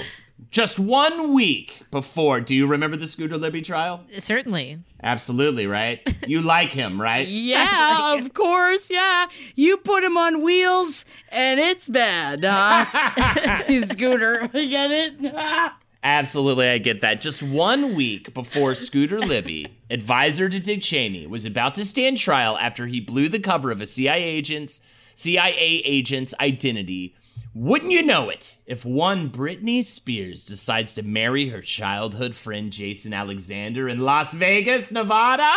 [0.51, 2.39] Just one week before.
[2.39, 4.03] Do you remember the Scooter Libby trial?
[4.19, 4.77] Certainly.
[5.01, 5.99] Absolutely, right?
[6.27, 7.27] You like him, right?
[7.27, 8.91] yeah, of course.
[8.91, 9.27] Yeah.
[9.55, 12.43] You put him on wheels and it's bad.
[12.43, 13.63] Huh?
[13.85, 14.47] Scooter.
[14.53, 15.33] You get it?
[16.03, 17.21] Absolutely, I get that.
[17.21, 22.57] Just one week before Scooter Libby, advisor to Dick Cheney, was about to stand trial
[22.57, 24.81] after he blew the cover of a CIA agent's
[25.15, 27.15] CIA agent's identity.
[27.53, 28.57] Wouldn't you know it?
[28.65, 34.91] If one Britney Spears decides to marry her childhood friend Jason Alexander in Las Vegas,
[34.91, 35.53] Nevada,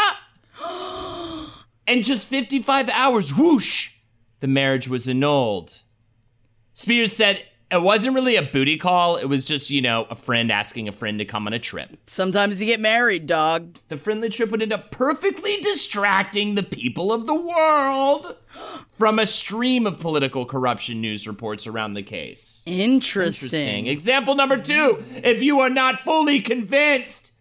[1.89, 3.93] and just 55 hours, whoosh,
[4.41, 5.79] the marriage was annulled.
[6.73, 7.43] Spears said
[7.77, 9.17] it wasn't really a booty call.
[9.17, 11.97] It was just, you know, a friend asking a friend to come on a trip.
[12.07, 13.79] Sometimes you get married, dog.
[13.89, 18.37] The friendly trip would end up perfectly distracting the people of the world
[18.91, 22.63] from a stream of political corruption news reports around the case.
[22.67, 23.47] Interesting.
[23.47, 23.87] Interesting.
[23.87, 27.33] Example number two if you are not fully convinced,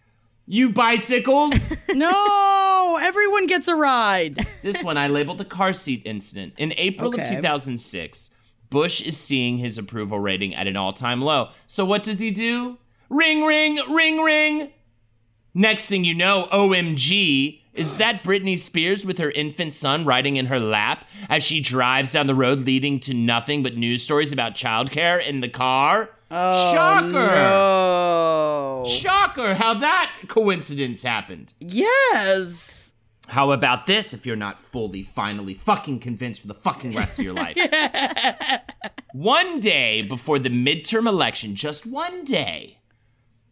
[0.45, 1.73] you bicycles.
[1.95, 4.45] No, everyone gets a ride.
[4.61, 6.53] this one I labeled the car seat incident.
[6.57, 8.31] In April of 2006,
[8.69, 11.49] Bush is seeing his approval rating at an all time low.
[11.67, 12.77] So what does he do?
[13.09, 14.71] Ring, ring, ring, ring.
[15.53, 20.47] Next thing you know, OMG, is that Britney Spears with her infant son riding in
[20.47, 24.53] her lap as she drives down the road leading to nothing but news stories about
[24.53, 26.09] childcare in the car?
[26.31, 27.29] Oh, Shocker!
[27.35, 28.85] Oh.
[28.87, 31.53] Shocker how that coincidence happened.
[31.59, 32.84] Yes.
[33.27, 37.25] How about this if you're not fully, finally, fucking convinced for the fucking rest of
[37.25, 37.57] your life?
[39.13, 42.77] one day before the midterm election, just one day,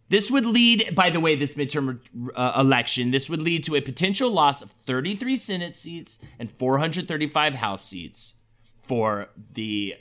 [0.09, 1.99] this would lead, by the way, this midterm
[2.35, 7.55] uh, election, this would lead to a potential loss of 33 Senate seats and 435
[7.55, 8.35] House seats
[8.79, 9.95] for the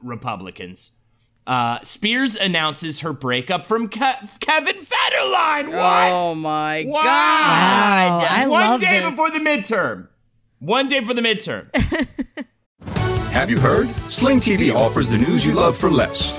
[0.00, 0.92] Republicans.
[1.46, 5.68] Uh, Spears announces her breakup from Ke- Kevin Federline.
[5.72, 6.12] What?
[6.12, 7.02] Oh my Wow.
[7.02, 8.22] god.
[8.22, 9.10] Wow, I One love day this.
[9.10, 10.08] before the midterm.
[10.60, 11.66] One day for the midterm.
[13.32, 13.88] Have you heard?
[14.10, 16.30] Sling TV offers the news you love for less.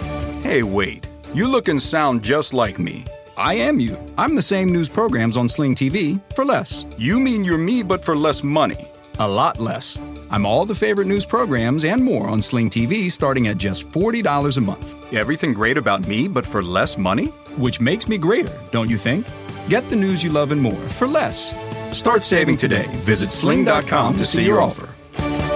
[0.41, 1.07] Hey, wait.
[1.33, 3.03] You look and sound just like me.
[3.35, 3.97] I am you.
[4.17, 6.85] I'm the same news programs on Sling TV for less.
[6.97, 8.87] You mean you're me, but for less money.
[9.19, 9.99] A lot less.
[10.31, 14.57] I'm all the favorite news programs and more on Sling TV starting at just $40
[14.57, 15.13] a month.
[15.13, 17.27] Everything great about me, but for less money?
[17.57, 19.27] Which makes me greater, don't you think?
[19.69, 21.53] Get the news you love and more for less.
[21.91, 22.87] Start saving today.
[23.05, 24.89] Visit sling.com to see your offer.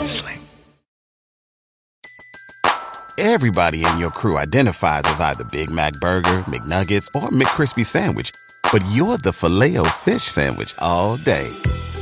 [0.05, 0.39] Sling.
[3.18, 8.32] Everybody in your crew identifies as either Big Mac Burger, McNuggets, or McCrispy Sandwich.
[8.72, 11.51] But you're the filet fish Sandwich all day.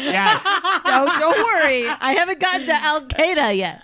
[0.00, 0.42] Yes.
[0.84, 1.86] don't, don't worry.
[1.88, 3.82] I haven't gotten to Al Qaeda yet.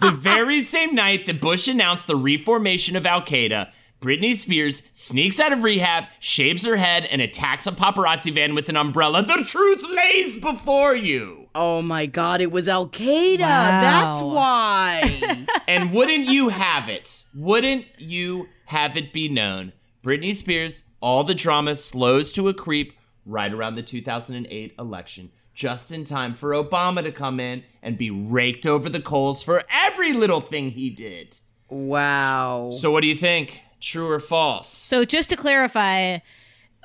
[0.00, 3.70] The very same night that Bush announced the reformation of Al Qaeda,
[4.00, 8.68] Britney Spears sneaks out of rehab, shaves her head, and attacks a paparazzi van with
[8.68, 9.22] an umbrella.
[9.22, 11.48] The truth lays before you.
[11.54, 13.40] Oh my god, it was Al Qaeda.
[13.40, 13.80] Wow.
[13.80, 15.46] That's why.
[15.68, 17.24] And wouldn't you have it?
[17.34, 19.72] Wouldn't you have it be known?
[20.04, 22.92] Britney Spears, all the drama slows to a creep
[23.26, 28.10] right around the 2008 election, just in time for Obama to come in and be
[28.10, 31.38] raked over the coals for every little thing he did.
[31.68, 32.70] wow.
[32.72, 33.60] So, what do you think?
[33.80, 34.68] True or false?
[34.68, 36.18] So just to clarify,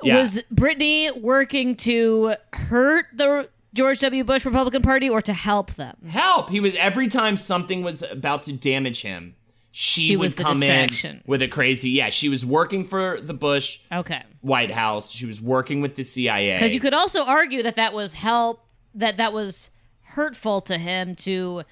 [0.02, 0.18] Yeah.
[0.18, 4.22] was Britney working to hurt the George W.
[4.24, 5.96] Bush Republican Party or to help them?
[6.08, 6.50] Help!
[6.50, 9.34] He was every time something was about to damage him,
[9.72, 11.16] she, She would was the come distraction.
[11.16, 11.90] in with a crazy.
[11.90, 14.22] Yeah, she was working for the Bush Okay.
[14.42, 15.10] White House.
[15.10, 16.54] She was working with the CIA.
[16.54, 18.64] Because you could also argue that that was help,
[18.94, 19.70] that that was
[20.02, 21.62] hurtful to him to.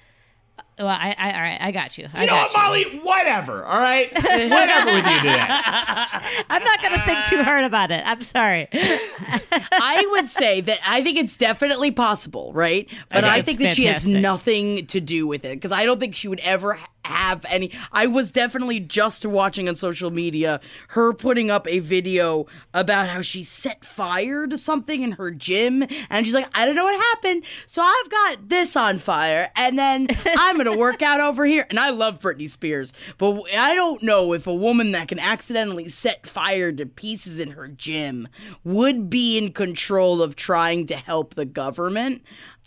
[0.79, 2.07] Well, I, I, all right, I got you.
[2.13, 2.83] I You know got what, Molly?
[3.03, 3.63] Whatever.
[3.65, 5.45] All right, whatever with you today.
[6.49, 8.01] I'm not gonna think too hard about it.
[8.05, 8.67] I'm sorry.
[8.73, 12.87] I would say that I think it's definitely possible, right?
[13.09, 13.33] But Okay.
[13.33, 16.15] I think that That's she has nothing to do with it because I don't think
[16.15, 17.71] she would ever have any.
[17.91, 23.21] I was definitely just watching on social media her putting up a video about how
[23.21, 26.99] she set fire to something in her gym, and she's like, "I don't know what
[27.15, 30.07] happened, so I've got this on fire, and then
[30.37, 34.33] I'm gonna work out over here." And I love Britney Spears, but I don't know
[34.33, 38.27] if a woman that can accidentally set fire to pieces in her gym
[38.63, 42.23] would be in control of trying to help the government.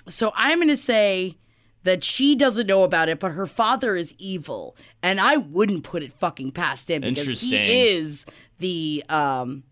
[0.09, 1.39] So I'm going to say
[1.85, 6.03] that she doesn't know about it, but her father is evil, and I wouldn't put
[6.03, 8.27] it fucking past him because he is
[8.59, 9.65] the um,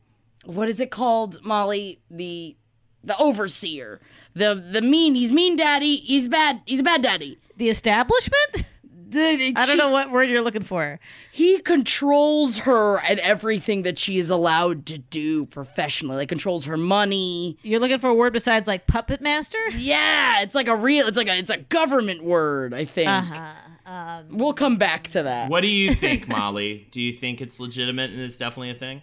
[0.45, 2.01] what is it called, Molly?
[2.11, 2.57] The
[3.03, 4.01] the overseer,
[4.35, 5.15] the the mean.
[5.15, 5.97] He's mean daddy.
[5.97, 6.63] He's bad.
[6.67, 7.39] He's a bad daddy.
[7.57, 8.65] The establishment?
[9.09, 10.99] The- I don't she- know what word you're looking for.
[11.33, 16.17] he controls her and everything that she is allowed to do professionally.
[16.17, 17.59] Like controls her money.
[17.63, 19.59] You're looking for a word besides like puppet master?
[19.77, 21.07] Yeah, it's like a real.
[21.09, 21.37] It's like a.
[21.37, 22.73] It's a government word.
[22.73, 23.11] I think.
[23.11, 24.23] Uh-huh.
[24.31, 25.51] we'll come back to that.
[25.51, 26.87] What do you think, Molly?
[26.91, 29.03] Do you think it's legitimate and it's definitely a thing?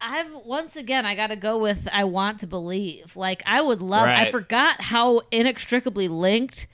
[0.00, 3.14] I've once again I got to go with I want to believe.
[3.16, 4.08] Like I would love.
[4.08, 6.66] I forgot how inextricably linked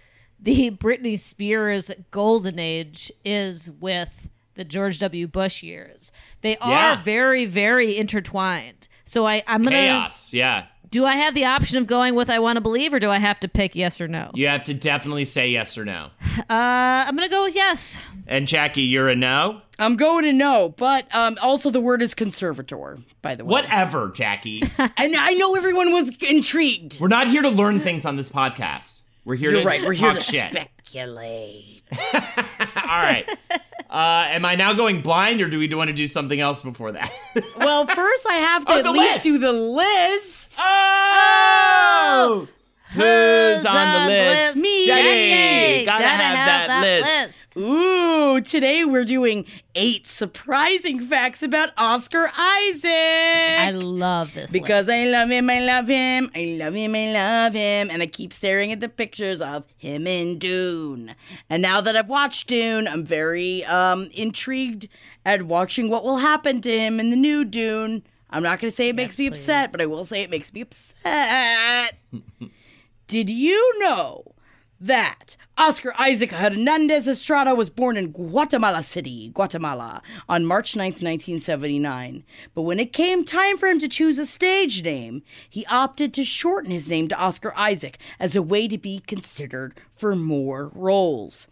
[0.42, 5.26] the Britney Spears golden age is with the George W.
[5.26, 6.12] Bush years.
[6.42, 7.02] They are Yeah.
[7.02, 8.88] very very intertwined.
[9.04, 9.76] So I I'm gonna.
[9.76, 10.32] Chaos.
[10.32, 10.66] Yeah.
[10.90, 13.18] Do I have the option of going with I want to believe, or do I
[13.18, 14.32] have to pick yes or no?
[14.34, 16.08] You have to definitely say yes or no.
[16.38, 18.00] Uh, I'm gonna go with yes.
[18.26, 19.62] And Jackie, you're a no?
[19.78, 22.98] I'm going to no, but um, also the word is conservator.
[23.22, 24.62] By the way, Whatever, Jackie.
[24.78, 27.00] And I know everyone was intrigued.
[27.00, 29.02] We're not here to learn things on this podcast.
[29.30, 29.82] We're here You're to right.
[29.82, 30.50] We're here to shit.
[30.50, 31.84] speculate.
[32.14, 32.20] All
[32.84, 33.24] right.
[33.88, 36.90] Uh, am I now going blind, or do we want to do something else before
[36.90, 37.12] that?
[37.56, 39.22] well, first I have to Oh, at least list.
[39.22, 40.56] do the list.
[40.58, 42.48] oh!
[42.92, 44.56] Who's on the list?
[44.56, 44.84] Me.
[44.84, 45.84] Jackie.
[45.84, 47.56] Gotta, Gotta have, that, list.
[47.56, 49.44] Ooh, today we're doing
[49.76, 52.90] eight surprising facts about Oscar Isaac.
[52.90, 54.98] I love this Because list.
[54.98, 58.32] I love him, I love him, I love him, I love him, and I keep
[58.32, 61.14] staring at the pictures of him in Dune.
[61.48, 64.88] And now that I've watched Dune, I'm very um intrigued
[65.24, 68.02] at watching what will happen to him in the new Dune.
[68.30, 70.52] I'm not going to say it makes me upset, but I will say it makes
[70.52, 71.96] me upset.
[73.10, 74.36] Did you know
[74.80, 82.22] that Oscar Isaac Hernandez Estrada was born in Guatemala City, Guatemala, on March 9th, 1979.
[82.54, 86.24] But when it came time for him to choose a stage name, he opted to
[86.24, 91.48] shorten his name to Oscar Isaac as a way to be considered for more roles.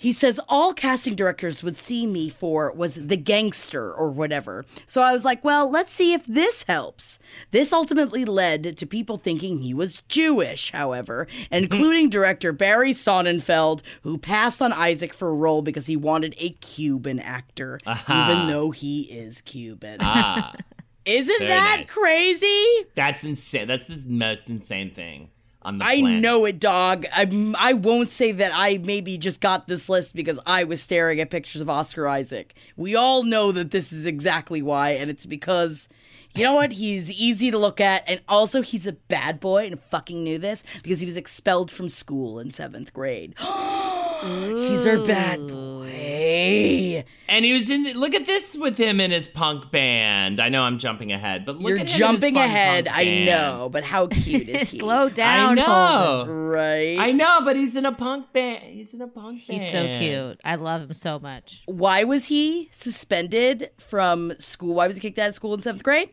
[0.00, 4.64] He says all casting directors would see me for was the gangster or whatever.
[4.86, 7.18] So I was like, well, let's see if this helps.
[7.50, 14.16] This ultimately led to people thinking he was Jewish, however, including director Barry Sonnenfeld, who
[14.16, 17.78] passed on Isaac for a role because he wanted a Cuban actor,
[18.08, 19.98] even though he is Cuban.
[20.00, 20.54] Ah,
[21.04, 21.90] Isn't very that nice.
[21.90, 22.64] crazy?
[22.94, 23.66] that's insane.
[23.66, 25.28] That's the most insane thing
[25.62, 26.22] on the I planet.
[26.22, 27.06] know it, dog.
[27.12, 31.20] I, I won't say that I maybe just got this list because I was staring
[31.20, 32.54] at pictures of Oscar Isaac.
[32.76, 35.88] We all know that this is exactly why, and it's because
[36.34, 36.72] You know what?
[36.72, 40.62] He's easy to look at, and also he's a bad boy, and fucking knew this
[40.82, 43.34] because he was expelled from school in seventh grade.
[43.40, 47.04] he's our bad boy.
[47.40, 47.84] And he was in.
[47.98, 50.40] Look at this with him in his punk band.
[50.40, 52.84] I know I'm jumping ahead, but look You're at him in his jumping fun ahead.
[52.84, 54.78] punk I know, but how cute is he?
[54.80, 55.58] Slow down.
[55.58, 56.28] I Holden.
[56.28, 56.34] know.
[56.34, 56.98] Right.
[56.98, 58.62] I know, but he's in a punk band.
[58.64, 59.58] He's in a punk band.
[59.58, 60.38] He's so cute.
[60.44, 61.62] I love him so much.
[61.64, 64.74] Why was he suspended from school?
[64.74, 66.10] Why was he kicked out of school in seventh grade?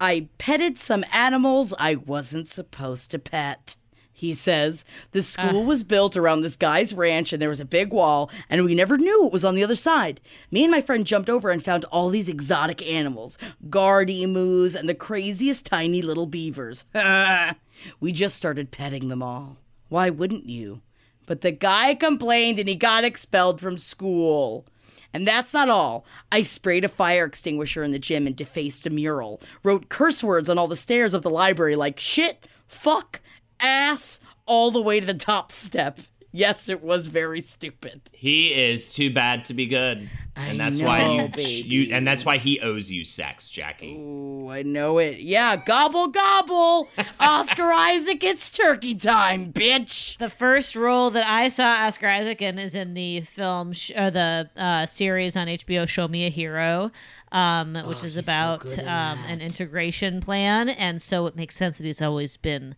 [0.00, 3.76] I petted some animals I wasn't supposed to pet.
[4.16, 5.22] He says the ah.
[5.22, 8.74] school was built around this guy's ranch and there was a big wall, and we
[8.74, 10.20] never knew it was on the other side.
[10.52, 13.36] Me and my friend jumped over and found all these exotic animals
[13.68, 16.84] guard emus and the craziest tiny little beavers.
[18.00, 19.56] we just started petting them all.
[19.88, 20.80] Why wouldn't you?
[21.26, 24.64] But the guy complained and he got expelled from school.
[25.12, 26.04] And that's not all.
[26.30, 29.40] I sprayed a fire extinguisher in the gym and defaced a mural.
[29.64, 33.20] Wrote curse words on all the stairs of the library like shit, fuck,
[33.64, 35.98] ass, all the way to the top step.
[36.36, 38.00] Yes, it was very stupid.
[38.12, 41.44] He is too bad to be good, and that's know, why you, baby.
[41.44, 43.94] you and that's why he owes you sex, Jackie.
[43.96, 45.20] Oh, I know it.
[45.20, 46.88] Yeah, gobble gobble.
[47.20, 50.18] Oscar Isaac, it's turkey time, bitch.
[50.18, 54.10] The first role that I saw Oscar Isaac in is in the film, sh- or
[54.10, 56.90] the uh, series on HBO, Show Me a Hero,
[57.30, 60.68] um, which is about um, an integration plan.
[60.68, 62.74] And so it makes sense that he's always been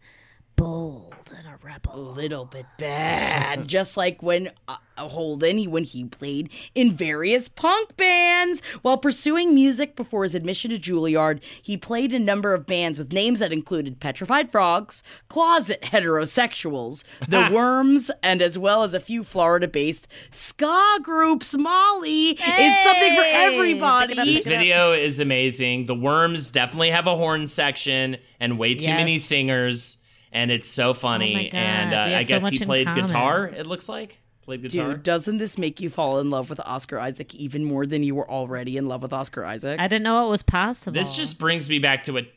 [0.57, 1.95] bold and a rebel.
[1.95, 7.49] A little bit bad, just like when uh, Holden, he, when he played in various
[7.49, 11.41] punk bands while pursuing music before his admission to Juilliard.
[11.61, 17.05] He played in a number of bands with names that included Petrified Frogs, Closet Heterosexuals,
[17.29, 21.55] The Worms, and as well as a few Florida-based ska groups.
[21.57, 24.15] Molly, it's something for everybody.
[24.15, 25.87] This video is amazing.
[25.87, 29.99] The Worms definitely have a horn section and way too many singers,
[30.33, 31.33] and it's so funny.
[31.33, 33.47] Oh my God, and uh, I guess much he played guitar.
[33.47, 34.95] It looks like played guitar.
[34.95, 38.15] Dude, doesn't this make you fall in love with Oscar Isaac even more than you
[38.15, 39.79] were already in love with Oscar Isaac?
[39.81, 40.95] I didn't know it was possible.
[40.95, 42.31] This just brings me back to a t-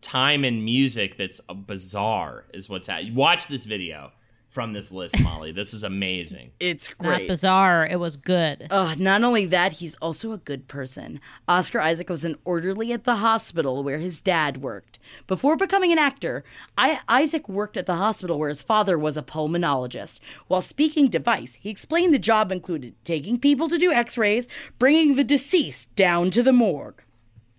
[0.00, 2.44] time in music that's uh, bizarre.
[2.52, 3.14] Is what's happening.
[3.14, 4.12] Watch this video
[4.54, 5.50] from this list, Molly.
[5.50, 6.52] this is amazing.
[6.60, 7.28] it's not great.
[7.28, 7.84] bizarre.
[7.84, 8.68] It was good.
[8.70, 11.18] Uh, not only that, he's also a good person.
[11.48, 15.00] Oscar Isaac was an orderly at the hospital where his dad worked.
[15.26, 16.44] Before becoming an actor,
[16.78, 20.20] I- Isaac worked at the hospital where his father was a pulmonologist.
[20.46, 24.46] While speaking device, he explained the job included taking people to do x rays,
[24.78, 27.02] bringing the deceased down to the morgue.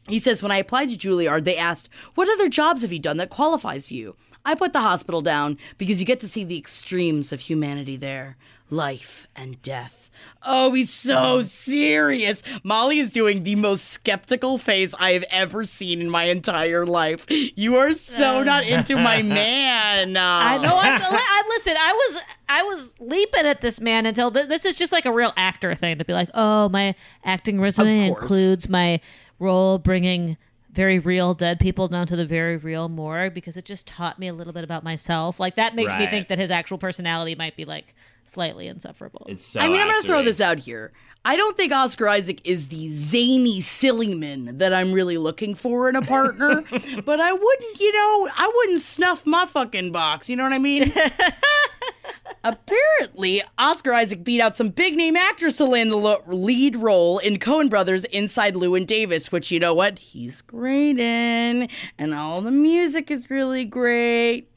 [0.08, 3.18] He says, When I applied to Juilliard, they asked, What other jobs have you done
[3.18, 4.16] that qualifies you?
[4.46, 8.38] I put the hospital down because you get to see the extremes of humanity there
[8.70, 10.10] life and death.
[10.44, 12.42] Oh, he's so serious.
[12.64, 17.26] Molly is doing the most skeptical face I have ever seen in my entire life.
[17.30, 18.46] You are so um.
[18.46, 20.18] not into my man.
[20.18, 20.78] I know.
[20.78, 21.76] I'm, I listen.
[21.78, 25.12] I was I was leaping at this man until th- this is just like a
[25.12, 28.22] real actor thing to be like, oh, my acting resume course.
[28.22, 29.00] includes my
[29.40, 30.38] role bringing
[30.76, 34.28] very real dead people down to the very real morgue because it just taught me
[34.28, 35.40] a little bit about myself.
[35.40, 37.96] Like that makes me think that his actual personality might be like
[38.26, 39.26] slightly insufferable.
[39.30, 39.62] It's so.
[39.62, 40.92] I mean, I'm going to throw this out here.
[41.28, 45.90] I don't think Oscar Isaac is the zany silly man that I'm really looking for
[45.90, 46.64] in a partner,
[47.04, 50.30] but I wouldn't, you know, I wouldn't snuff my fucking box.
[50.30, 50.94] You know what I mean?
[52.44, 57.18] Apparently, Oscar Isaac beat out some big name actors to land the lo- lead role
[57.18, 59.98] in Coen Brothers Inside Llewyn Davis, which you know what?
[59.98, 61.68] He's great in,
[61.98, 64.48] and all the music is really great.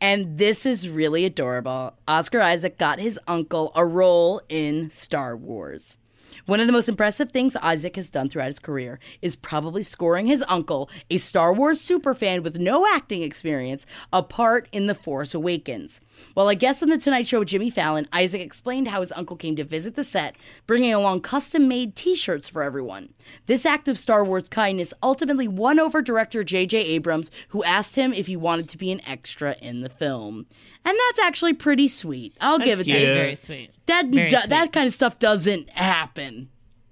[0.00, 1.92] And this is really adorable.
[2.08, 5.98] Oscar Isaac got his uncle a role in Star Wars.
[6.46, 10.26] One of the most impressive things Isaac has done throughout his career is probably scoring
[10.26, 15.32] his uncle, a Star Wars superfan with no acting experience, a part in The Force
[15.32, 16.02] Awakens.
[16.34, 19.36] While a guest on The Tonight Show with Jimmy Fallon, Isaac explained how his uncle
[19.36, 20.36] came to visit the set,
[20.66, 23.14] bringing along custom made t shirts for everyone.
[23.46, 26.78] This act of Star Wars kindness ultimately won over director J.J.
[26.78, 30.46] Abrams, who asked him if he wanted to be an extra in the film.
[30.84, 32.36] And that's actually pretty sweet.
[32.40, 32.96] I'll give it cute.
[32.98, 33.70] to That's you very sweet.
[33.86, 34.50] that Very do- sweet.
[34.50, 36.50] that kind of stuff doesn't happen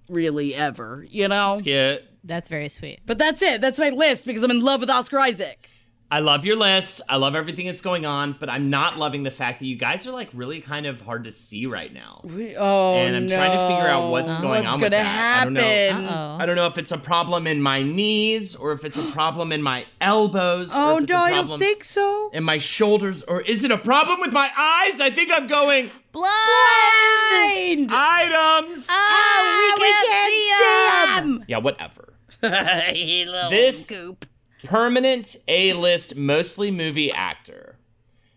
[0.09, 1.55] really ever, you know.
[1.55, 2.03] It's cute.
[2.25, 3.01] That's very sweet.
[3.05, 3.61] But that's it.
[3.61, 5.69] That's my list because I'm in love with Oscar Isaac.
[6.13, 7.01] I love your list.
[7.09, 10.07] I love everything that's going on, but I'm not loving the fact that you guys
[10.07, 12.21] are like really kind of hard to see right now.
[12.59, 14.43] Oh and I'm trying to figure out what's no.
[14.43, 15.41] going What's on gonna with that.
[15.41, 15.61] I don't know.
[15.63, 16.05] happen?
[16.05, 16.37] Uh-oh.
[16.39, 19.53] I don't know if it's a problem in my knees or if it's a problem
[19.53, 20.73] in my elbows.
[20.75, 22.29] Oh or if it's no, a I problem don't think so.
[22.35, 25.01] in my shoulders, or is it a problem with my eyes?
[25.01, 27.89] I think I'm going Blind.
[27.89, 27.91] Blind.
[27.91, 28.87] items.
[28.91, 31.45] Ah, we, can't can't, see see him.
[31.49, 32.13] yeah, whatever.
[32.43, 34.27] Hey, This goop.
[34.65, 37.77] Permanent A-list, mostly movie actor,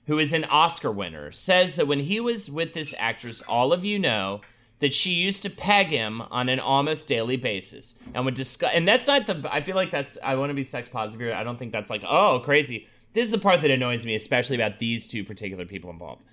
[0.08, 3.86] who is an Oscar winner, says that when he was with this actress, all of
[3.86, 4.42] you know
[4.80, 8.72] that she used to peg him on an almost daily basis and would discuss.
[8.74, 9.48] And that's not the.
[9.52, 10.18] I feel like that's.
[10.24, 11.34] I want to be sex positive here.
[11.34, 12.88] I don't think that's like oh crazy.
[13.14, 16.26] This is the part that annoys me, especially about these two particular people involved.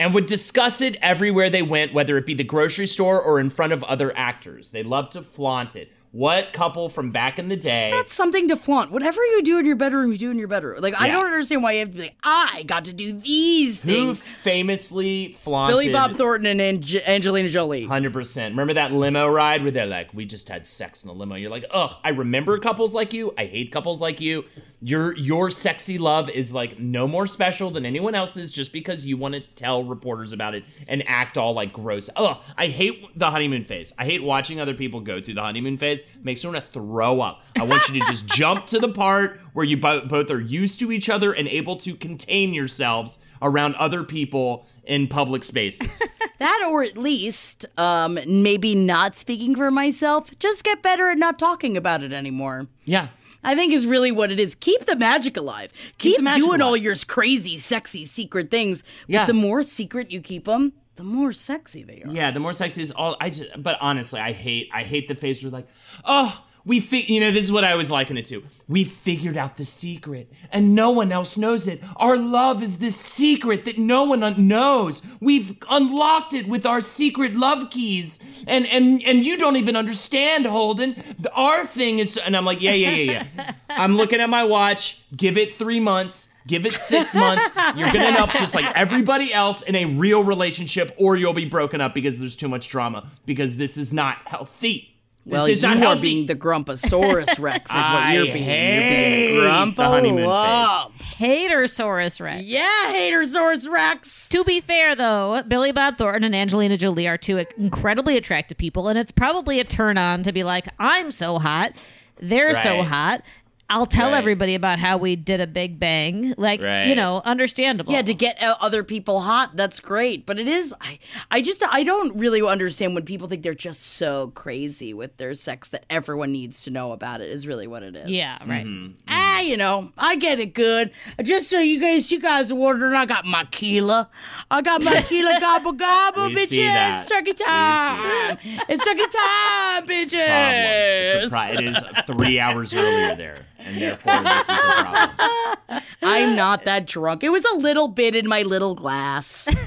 [0.00, 3.50] And would discuss it everywhere they went, whether it be the grocery store or in
[3.50, 4.70] front of other actors.
[4.70, 5.92] They love to flaunt it.
[6.10, 7.90] What couple from back in the day?
[7.92, 8.90] That's something to flaunt.
[8.90, 10.80] Whatever you do in your bedroom, you do in your bedroom.
[10.80, 13.80] Like I don't understand why you have to be like, I got to do these
[13.82, 14.20] Who things.
[14.22, 17.84] famously flaunted Billy Bob Thornton and Ange- Angelina Jolie.
[17.84, 18.52] Hundred percent.
[18.52, 21.50] Remember that limo ride where they're like, "We just had sex in the limo." You're
[21.50, 23.34] like, "Ugh, I remember couples like you.
[23.36, 24.44] I hate couples like you.
[24.80, 29.16] Your your sexy love is like no more special than anyone else's just because you
[29.16, 33.30] want to tell reporters about it and act all like gross." Ugh, I hate the
[33.30, 33.92] honeymoon phase.
[33.98, 36.04] I hate watching other people go through the honeymoon phase.
[36.22, 37.42] Makes me want to throw up.
[37.58, 40.78] I want you to just jump to the part where you bo- both are used
[40.78, 46.02] to each other and able to contain yourselves around other people in public spaces.
[46.38, 51.36] That or at least, um, maybe not speaking for myself, just get better at not
[51.36, 52.68] talking about it anymore.
[52.84, 53.08] yeah.
[53.42, 54.54] I think is really what it is.
[54.54, 55.72] Keep the magic alive.
[55.98, 58.82] Keep, the magic doing all your crazy, sexy, secret things.
[59.06, 59.20] Yeah.
[59.20, 62.10] But the more secret you keep them, the more sexy they are.
[62.10, 63.16] Yeah, the more sexy is all.
[63.20, 65.68] I just, but honestly, I hate, I hate the face where like,
[66.04, 68.42] oh, we, fi-, you know, this is what I was liken it to.
[68.68, 71.82] We figured out the secret, and no one else knows it.
[71.96, 75.02] Our love is this secret that no one un- knows.
[75.20, 80.46] We've unlocked it with our secret love keys, and and and you don't even understand,
[80.46, 81.02] Holden.
[81.32, 83.52] Our thing is, and I'm like, yeah, yeah, yeah, yeah.
[83.70, 85.02] I'm looking at my watch.
[85.16, 86.28] Give it three months.
[86.46, 87.50] Give it six months.
[87.76, 91.44] You're gonna end up just like everybody else in a real relationship, or you'll be
[91.44, 93.06] broken up because there's too much drama.
[93.26, 94.97] Because this is not healthy.
[95.28, 96.00] This Well, is you not are healthy.
[96.00, 98.36] being the Grumposaurus Rex, is what I you're being.
[98.36, 99.76] You're being hate a grumpo.
[99.76, 100.92] the honeymoon Whoa.
[101.18, 102.44] Hatersaurus Rex.
[102.44, 104.28] Yeah, Hatersaurus Rex.
[104.30, 108.88] To be fair, though, Billy Bob Thornton and Angelina Jolie are two incredibly attractive people,
[108.88, 111.72] and it's probably a turn on to be like, I'm so hot,
[112.20, 113.22] they're so hot.
[113.70, 114.16] I'll tell Right.
[114.18, 116.32] everybody about how we did a big bang.
[116.38, 116.86] Like, Right.
[116.86, 117.92] you know, understandable.
[117.92, 120.24] Yeah, to get uh, other people hot, that's great.
[120.24, 120.98] But it is, I,
[121.30, 125.34] I just, I don't really understand when people think they're just so crazy with their
[125.34, 127.28] sex that everyone needs to know about it.
[127.28, 128.10] Is really what it is.
[128.10, 128.66] Yeah, right.
[129.06, 130.90] Ah, you know, I get it good.
[131.22, 134.08] Just so you guys, you guys are wondering, I got my Keela.
[134.50, 136.46] I got my Keela gobble gobble, We bitches.
[136.46, 137.00] see that.
[137.02, 138.38] It's turkey We see time.
[138.68, 140.18] It's turkey time, bitches.
[140.28, 140.64] problem.
[141.04, 143.36] It's a pri- it is three hours earlier there,
[143.68, 145.82] and therefore this is a problem.
[146.02, 147.22] I'm not that drunk.
[147.22, 149.48] It was a little bit in my little glass.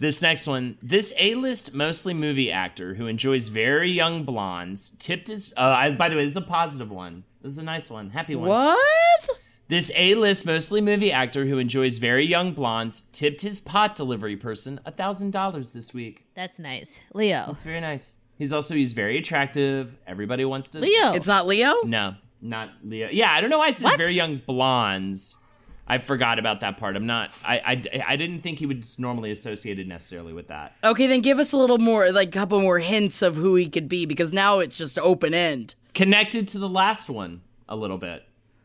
[0.00, 5.52] This next one, this A-list mostly movie actor who enjoys very young blondes tipped his.
[5.56, 7.24] Uh, I, by the way, this is a positive one.
[7.42, 8.48] This is a nice one, happy one.
[8.48, 9.28] what?
[9.66, 14.78] This A-list mostly movie actor who enjoys very young blondes tipped his pot delivery person
[14.96, 16.26] thousand dollars this week.
[16.34, 17.00] That's nice.
[17.12, 17.46] Leo.
[17.48, 18.18] It's very nice.
[18.36, 19.98] He's also he's very attractive.
[20.06, 20.78] Everybody wants to.
[20.78, 21.12] Leo.
[21.12, 21.74] It's not Leo?
[21.84, 23.08] No, not Leo.
[23.10, 25.36] Yeah, I don't know why it says very young blondes.
[25.90, 26.96] I forgot about that part.
[26.96, 27.30] I'm not.
[27.44, 30.74] I, I, I didn't think he was normally associated necessarily with that.
[30.84, 33.70] Okay, then give us a little more, like a couple more hints of who he
[33.70, 35.74] could be, because now it's just open end.
[35.94, 38.24] Connected to the last one a little bit.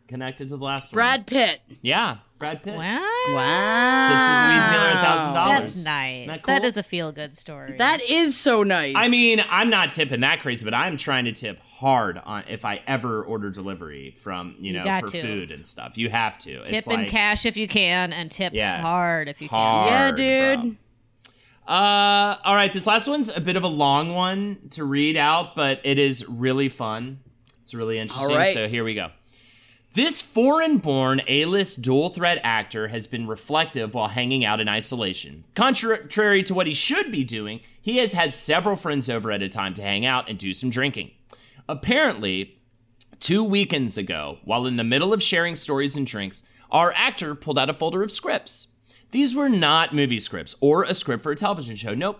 [0.09, 1.25] Connected to the last Brad one.
[1.25, 1.77] Brad Pitt.
[1.81, 2.75] Yeah, Brad Pitt.
[2.75, 2.99] Wow.
[3.29, 4.07] Wow.
[4.09, 5.59] Tipped his weed dealer a thousand dollars.
[5.59, 6.13] That's nice.
[6.21, 6.69] Isn't that That cool?
[6.69, 7.75] is a feel good story.
[7.77, 8.93] That is so nice.
[8.97, 12.65] I mean, I'm not tipping that crazy, but I'm trying to tip hard on if
[12.65, 15.21] I ever order delivery from you know got for to.
[15.21, 15.97] food and stuff.
[15.97, 16.63] You have to.
[16.63, 18.81] tip it's in like cash if you can, and tip Yeah.
[18.81, 20.61] hard if you hard, yeah, bro.
[20.63, 20.77] dude.
[21.65, 22.73] Uh, all right.
[22.73, 26.27] This last one's a bit of a long one to read out, but it is
[26.27, 27.19] really fun.
[27.61, 28.31] It's really interesting.
[28.31, 28.53] All right.
[28.53, 29.11] So here we go.
[29.93, 34.67] This foreign born A list dual threat actor has been reflective while hanging out in
[34.67, 35.43] isolation.
[35.53, 39.49] Contrary to what he should be doing, he has had several friends over at a
[39.49, 41.11] time to hang out and do some drinking.
[41.69, 42.57] Apparently,
[43.19, 46.41] two weekends ago, while in the middle of sharing stories and drinks,
[46.71, 48.69] our actor pulled out a folder of scripts.
[49.11, 51.93] These were not movie scripts or a script for a television show.
[51.93, 52.19] Nope.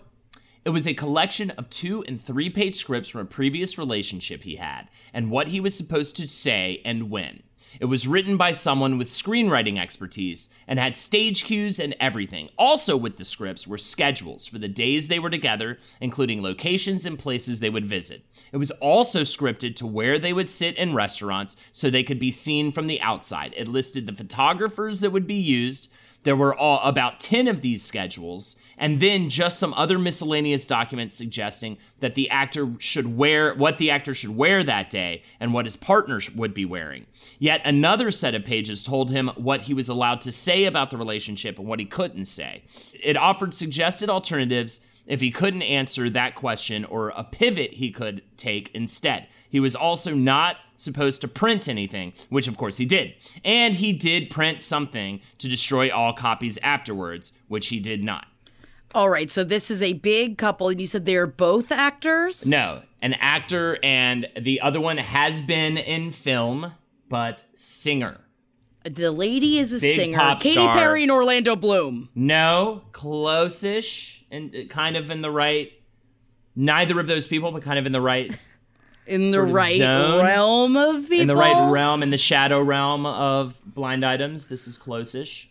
[0.64, 4.56] It was a collection of two and three page scripts from a previous relationship he
[4.56, 7.42] had and what he was supposed to say and when.
[7.80, 12.48] It was written by someone with screenwriting expertise and had stage cues and everything.
[12.56, 17.18] Also, with the scripts were schedules for the days they were together, including locations and
[17.18, 18.22] places they would visit.
[18.52, 22.30] It was also scripted to where they would sit in restaurants so they could be
[22.30, 23.54] seen from the outside.
[23.56, 25.90] It listed the photographers that would be used,
[26.24, 31.14] There were all, about 10 of these schedules, and then just some other miscellaneous documents
[31.14, 35.64] suggesting that the actor should wear what the actor should wear that day and what
[35.64, 37.06] his partner would be wearing.
[37.38, 40.96] Yet another set of pages told him what he was allowed to say about the
[40.96, 42.64] relationship and what he couldn't say.
[42.92, 48.22] It offered suggested alternatives if he couldn't answer that question or a pivot he could
[48.36, 49.28] take instead.
[49.48, 53.14] He was also not supposed to print anything, which of course he did.
[53.44, 58.26] And he did print something to destroy all copies afterwards, which he did not.
[58.94, 62.46] All right, so this is a big couple, and you said they're both actors?
[62.46, 66.72] No, an actor, and the other one has been in film,
[67.08, 68.20] but singer.
[68.84, 70.18] The lady is a Big singer.
[70.18, 70.74] pop Katy star.
[70.76, 72.08] Perry and Orlando Bloom.
[72.14, 75.72] No, close-ish, and uh, kind of in the right.
[76.54, 78.36] Neither of those people, but kind of in the right,
[79.06, 80.24] In the right zone.
[80.24, 81.20] realm of people.
[81.20, 84.46] in the right realm, in the shadow realm of blind items.
[84.46, 85.50] This is close-ish.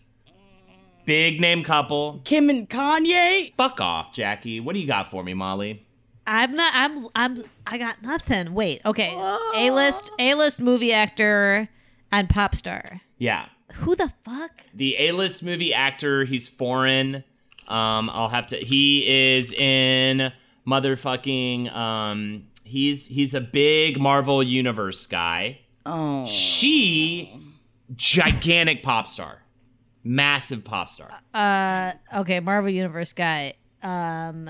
[1.06, 2.22] Big name couple.
[2.24, 3.54] Kim and Kanye.
[3.56, 4.60] Fuck off, Jackie.
[4.60, 5.86] What do you got for me, Molly?
[6.26, 6.72] I'm not.
[6.76, 7.08] I'm.
[7.16, 7.44] I'm.
[7.68, 8.54] I got nothing.
[8.54, 8.82] Wait.
[8.86, 9.14] Okay.
[9.56, 10.12] A list.
[10.20, 11.68] A list movie actor
[12.12, 13.02] and pop star.
[13.18, 14.52] Yeah, Who the fuck?
[14.74, 16.24] the A-list movie actor.
[16.26, 17.24] He's foreign.
[17.68, 18.58] Um, I'll have to.
[18.58, 20.32] He is in
[20.68, 21.74] motherfucking.
[21.74, 25.60] Um, he's he's a big Marvel Universe guy.
[25.86, 27.38] Oh, she
[27.96, 29.40] gigantic pop star,
[30.04, 31.10] massive pop star.
[31.34, 32.40] Uh, okay.
[32.40, 33.54] Marvel Universe guy.
[33.82, 34.50] Um.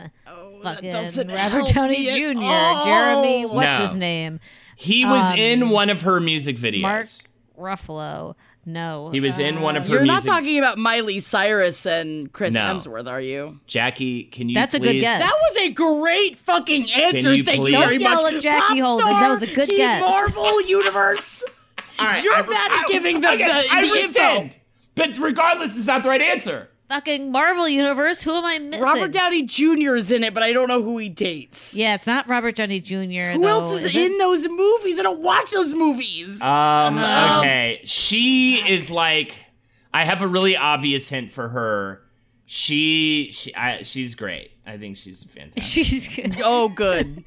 [0.62, 2.40] fucking Robert help Downey Jr.
[2.86, 3.46] Jeremy.
[3.48, 3.82] What's No.
[3.86, 4.40] his name?
[4.76, 6.82] He was in one of her music videos.
[6.82, 7.06] Mark
[7.58, 8.36] Ruffalo.
[8.66, 9.10] No.
[9.12, 12.62] He was in one of her You're not talking about Miley Cyrus and Chris No.
[12.62, 13.60] Hemsworth, are you?
[13.68, 14.56] Jackie, can you?
[14.56, 15.20] That's a good guess.
[15.20, 17.34] That was a great fucking answer.
[17.34, 18.34] you Thank please- you very much.
[18.36, 19.08] at Jackie Pop Holden.
[19.08, 20.00] star, That was a good guess.
[20.02, 21.44] Marvel Universe.
[22.00, 24.50] All right, You're I- bad at I- giving the- okay, the- I the info.
[24.96, 25.16] Rescind.
[25.16, 26.70] But regardless, it's not the right answer.
[26.90, 28.22] Fucking Marvel Universe.
[28.22, 28.84] Who am I missing?
[28.84, 29.96] Robert Downey Jr.
[29.96, 31.74] is in it, but I don't know who he dates.
[31.74, 32.94] Yeah, it's not Robert Downey Jr.
[33.34, 34.12] Who though, else is, is it?
[34.12, 35.00] in those movies?
[35.00, 36.42] I don't watch those movies.
[36.42, 37.82] Um, okay.
[37.86, 39.36] She is like,
[39.94, 42.04] I have a really obvious hint for her.
[42.46, 44.52] She, she, I, she's great.
[44.66, 45.64] I think she's fantastic.
[45.64, 46.16] She's.
[46.18, 47.24] It's oh, good.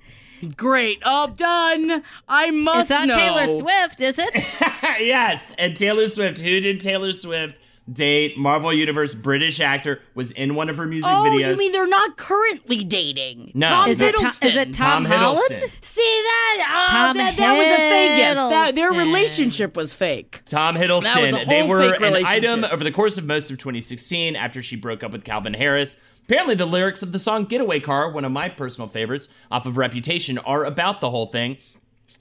[0.56, 1.02] Great.
[1.04, 2.02] Oh, done.
[2.28, 3.16] I must not know.
[3.16, 4.34] Taylor Swift, is it?
[5.00, 6.38] yes, and Taylor Swift.
[6.40, 7.58] Who did Taylor Swift
[7.92, 8.36] date?
[8.36, 11.50] Marvel Universe British actor was in one of her music Oh, videos.
[11.52, 13.52] you mean they're not currently dating?
[13.54, 13.68] No.
[13.68, 14.46] Tom Is it, Tom, Hiddleston.
[14.46, 15.42] is it Tom, Tom Holland?
[15.50, 15.70] Hiddleston.
[15.82, 16.66] See that?
[16.88, 18.36] Oh, Tom that, that was a fake guess.
[18.36, 20.42] That, their relationship was fake.
[20.46, 21.46] Tom That was a Hiddleston.
[21.46, 25.02] They were fake an item over the course of most of 2016 after she broke
[25.04, 26.00] up with Calvin Harris.
[26.27, 29.77] Apparently, the lyrics of the song Getaway Car, one of my personal favorites off of
[29.77, 31.57] Reputation, are about the whole thing.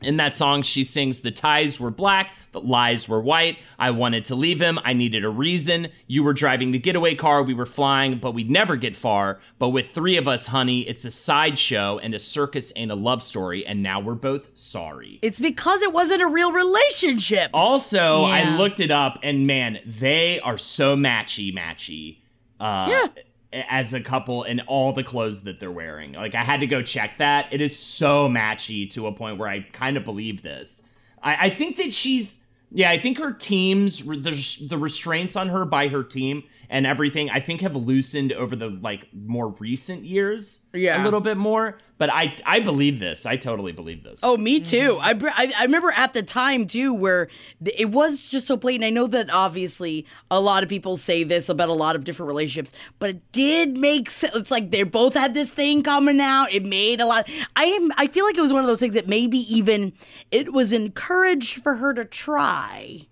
[0.01, 3.57] In that song, she sings, The ties were black, the lies were white.
[3.79, 4.77] I wanted to leave him.
[4.83, 5.87] I needed a reason.
[6.05, 7.41] You were driving the getaway car.
[7.41, 9.39] We were flying, but we'd never get far.
[9.57, 13.23] But with three of us, honey, it's a sideshow and a circus ain't a love
[13.23, 13.65] story.
[13.65, 15.17] And now we're both sorry.
[15.21, 17.49] It's because it wasn't a real relationship.
[17.53, 22.17] Also, I looked it up, and man, they are so matchy, matchy.
[22.59, 23.21] Uh, Yeah.
[23.69, 26.11] As a couple, and all the clothes that they're wearing.
[26.11, 27.47] Like, I had to go check that.
[27.53, 30.85] It is so matchy to a point where I kind of believe this.
[31.23, 35.63] I, I think that she's, yeah, I think her teams, the, the restraints on her
[35.63, 40.65] by her team and everything, I think have loosened over the like more recent years.
[40.73, 41.01] Yeah.
[41.01, 41.77] a little bit more.
[41.97, 43.25] But I, I believe this.
[43.25, 44.19] I totally believe this.
[44.21, 44.97] Oh, me too.
[44.99, 47.29] I, br- I I remember at the time too where
[47.65, 48.83] it was just so blatant.
[48.85, 52.27] I know that obviously a lot of people say this about a lot of different
[52.27, 54.35] relationships, but it did make sense.
[54.35, 56.51] It's like they both had this thing coming out.
[56.51, 57.29] It made a lot.
[57.55, 57.91] I am.
[57.95, 59.93] I feel like it was one of those things that maybe even
[60.31, 63.07] it was encouraged for her to try.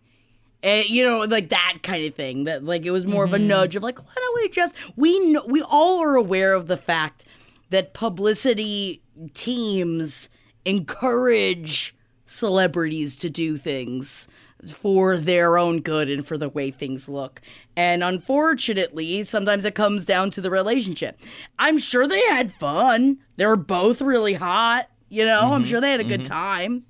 [0.64, 2.45] Eh, you know, like that kind of thing.
[2.45, 3.48] That like it was more of a mm-hmm.
[3.48, 6.77] nudge of like, why don't we just we know we all are aware of the
[6.77, 7.26] fact
[7.69, 9.02] that publicity
[9.34, 10.30] teams
[10.65, 11.95] encourage
[12.26, 14.27] celebrities to do things
[14.65, 17.41] for their own good and for the way things look.
[17.76, 21.19] And unfortunately, sometimes it comes down to the relationship.
[21.60, 23.18] I'm sure they had fun.
[23.35, 24.90] They were both really hot.
[25.10, 25.69] You know, I'm mm-hmm.
[25.69, 26.34] sure they had a good mm-hmm.
[26.34, 26.85] time.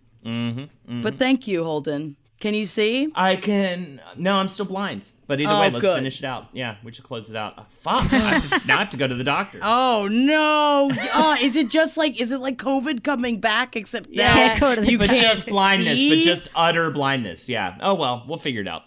[1.01, 2.15] But thank you, Holden.
[2.43, 3.09] Can you see?
[3.15, 4.01] I can.
[4.17, 5.09] No, I'm still blind.
[5.27, 5.95] But either Oh, way, let's good.
[5.95, 6.47] finish it out.
[6.51, 7.57] Yeah, we should close it out.
[7.57, 8.11] Uh, fuck.
[8.11, 9.59] I have to, now I have to go to the doctor.
[9.63, 10.91] Oh no!
[11.13, 13.77] Uh, is it just like is it like COVID coming back?
[13.77, 16.09] Except now Can't go to the you but can't just blindness, see?
[16.09, 17.47] but just utter blindness.
[17.47, 17.77] Yeah.
[17.79, 18.81] Oh well, we'll figure it out.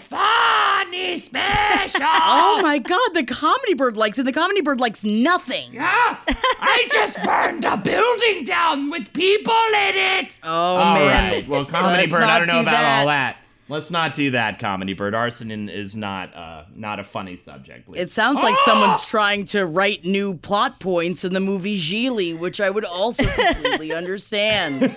[0.89, 2.01] funny special.
[2.10, 4.24] Oh my god, the comedy bird likes it.
[4.24, 5.73] The comedy bird likes nothing.
[5.73, 6.19] Yeah,
[6.60, 9.52] I just burned a building down with people
[9.89, 10.39] in it.
[10.43, 11.32] Oh All man.
[11.32, 11.48] right.
[11.48, 13.01] Well, Comedy Let's Bird, I don't know do about that.
[13.01, 13.36] all that.
[13.70, 15.15] Let's not do that, Comedy Bird.
[15.15, 17.86] Arson is not uh, not a funny subject.
[17.86, 18.01] please.
[18.01, 22.60] It sounds like someone's trying to write new plot points in the movie Gigli, which
[22.60, 24.94] I would also completely understand.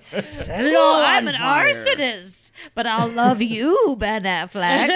[0.00, 1.68] Set it all Oh, I'm on an fire.
[1.72, 4.88] arsonist, but I'll love you, Ben Affleck.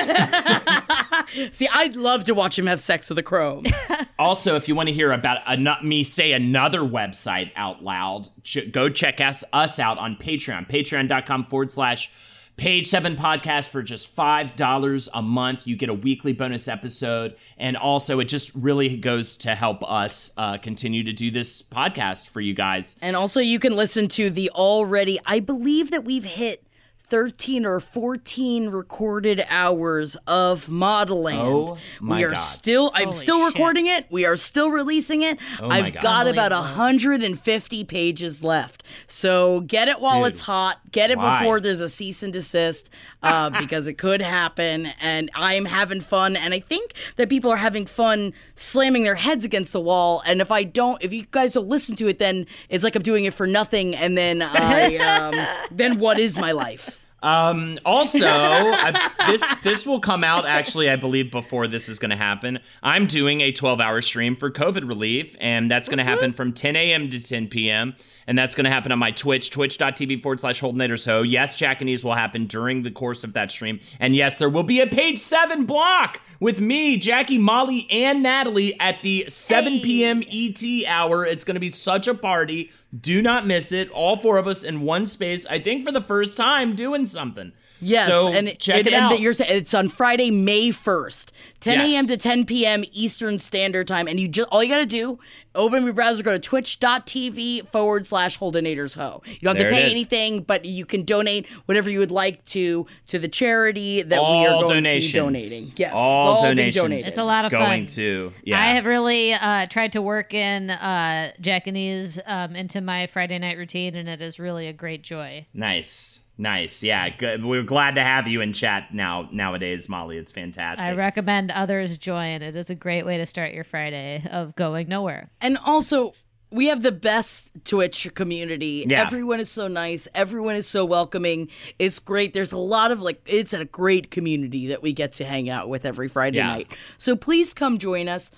[1.52, 3.62] See, I'd love to watch him have sex with a crow.
[4.18, 8.70] Also, if you want to hear about ano- me say another website out loud, ch-
[8.70, 10.68] go check us, us out on Patreon.
[10.68, 12.10] Patreon.com forward slash
[12.60, 15.66] page seven podcast for just $5 a month.
[15.66, 17.34] You get a weekly bonus episode.
[17.56, 22.28] And also, it just really goes to help us uh, continue to do this podcast
[22.28, 22.96] for you guys.
[23.00, 26.62] And also, you can listen to the already, I believe that we've hit
[27.10, 31.40] 13 or 14 recorded hours of modeling.
[31.40, 32.38] Oh, my we are God.
[32.40, 33.54] still, I'm Holy still shit.
[33.54, 34.06] recording it.
[34.10, 35.36] We are still releasing it.
[35.60, 36.02] my I've God.
[36.02, 36.78] got about Unbelievable.
[36.78, 38.84] 150 pages left.
[39.08, 40.78] So get it while Dude, it's hot.
[40.92, 41.40] Get it why?
[41.40, 42.90] before there's a cease and desist
[43.24, 44.86] uh, because it could happen.
[45.00, 46.36] And I'm having fun.
[46.36, 50.22] And I think that people are having fun slamming their heads against the wall.
[50.26, 53.02] And if I don't, if you guys don't listen to it, then it's like I'm
[53.02, 53.96] doing it for nothing.
[53.96, 54.96] And then I,
[55.66, 56.98] um, then what is my life?
[57.22, 62.10] Um, also, I, this this will come out actually, I believe, before this is going
[62.10, 62.60] to happen.
[62.82, 66.52] I'm doing a 12 hour stream for COVID relief, and that's going to happen from
[66.52, 67.10] 10 a.m.
[67.10, 67.94] to 10 p.m.
[68.30, 71.22] And that's going to happen on my Twitch, twitch.tv forward slash Holdenators Ho.
[71.22, 73.80] Yes, Jackanese will happen during the course of that stream.
[73.98, 78.78] And yes, there will be a page seven block with me, Jackie, Molly, and Natalie
[78.78, 80.22] at the 7 p.m.
[80.30, 81.26] ET hour.
[81.26, 82.70] It's going to be such a party.
[82.96, 83.90] Do not miss it.
[83.90, 87.50] All four of us in one space, I think for the first time doing something.
[87.80, 89.10] Yes, so and check it, and out.
[89.10, 92.06] that you're it's on Friday, May first, 10 a.m.
[92.06, 92.84] To 10 p.m.
[92.92, 95.18] Eastern Standard Time, and you just all you gotta do,
[95.54, 99.22] open your browser, go to twitch.tv forward slash Holdenators Ho.
[99.26, 102.44] You don't have There to pay anything, but you can donate whatever you would like
[102.46, 105.12] to to the charity that we are going donations.
[105.12, 105.72] to be donating.
[105.76, 107.06] Yes, all, it's all donations.
[107.06, 107.94] It's a lot of going fun.
[107.94, 108.32] to.
[108.44, 113.38] Yeah, I have really uh, tried to work in uh, Jackanese um, into my Friday
[113.38, 115.46] night routine, and it is really a great joy.
[115.54, 116.82] nice, nice.
[116.82, 117.44] Yeah, good.
[117.44, 120.16] We're glad to have you in chat now nowadays, Molly.
[120.16, 120.86] It's fantastic.
[120.86, 122.42] I recommend others join.
[122.42, 125.30] It is a great way to start your Friday of going nowhere.
[125.40, 126.14] And also,
[126.50, 128.84] we have the best Twitch community.
[128.88, 129.02] Yeah.
[129.02, 130.08] Everyone is so nice.
[130.14, 131.48] Everyone is so welcoming.
[131.78, 132.34] It's great.
[132.34, 135.68] There's a lot of like, it's a great community that we get to hang out
[135.68, 136.46] with every Friday Yeah.
[136.48, 136.76] night.
[136.98, 138.32] So please come join us.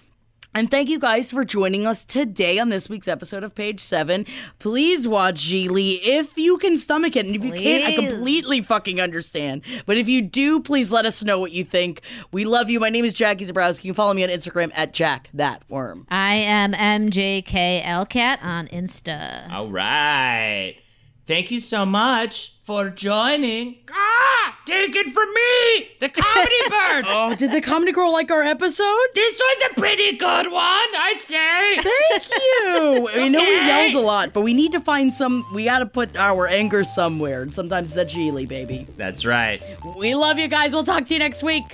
[0.54, 4.26] And thank you guys for joining us today on this week's episode of Page 7.
[4.58, 7.24] Please watch Gigli if you can stomach it.
[7.24, 9.62] And if you can't, I completely fucking understand.
[9.86, 12.02] But if you do, please let us know what you think.
[12.32, 12.80] We love you.
[12.80, 13.84] My name is Jackie Zebrowski.
[13.84, 16.06] You can follow me on Instagram at Jack That Worm.
[16.10, 19.50] I am MJKLCat on Insta.
[19.50, 20.76] All right.
[21.24, 23.76] Thank you so much for joining.
[23.92, 27.04] Ah, take it from me, the comedy bird.
[27.08, 29.06] Oh, did the comedy girl like our episode?
[29.14, 31.76] This was a pretty good one, I'd say.
[31.76, 33.08] Thank you.
[33.22, 35.44] I know we yelled a lot, but we need to find some.
[35.54, 38.86] We got to put our anger somewhere, and sometimes it's at Gigli, baby.
[38.96, 39.62] That's right.
[39.96, 40.74] We love you guys.
[40.74, 41.64] We'll talk to you next week.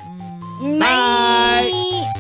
[0.61, 2.13] Bye.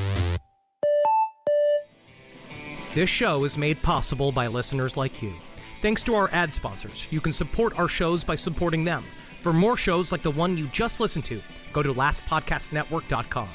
[2.94, 5.34] This show is made possible by listeners like you.
[5.80, 9.04] Thanks to our ad sponsors, you can support our shows by supporting them.
[9.42, 11.40] For more shows like the one you just listened to,
[11.72, 13.48] go to lastpodcastnetwork.com.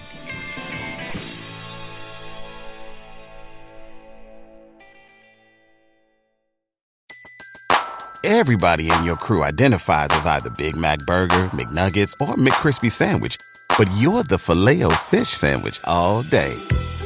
[8.25, 13.35] Everybody in your crew identifies as either Big Mac Burger, McNuggets, or McCrispy Sandwich.
[13.77, 16.55] But you're the filet fish Sandwich all day.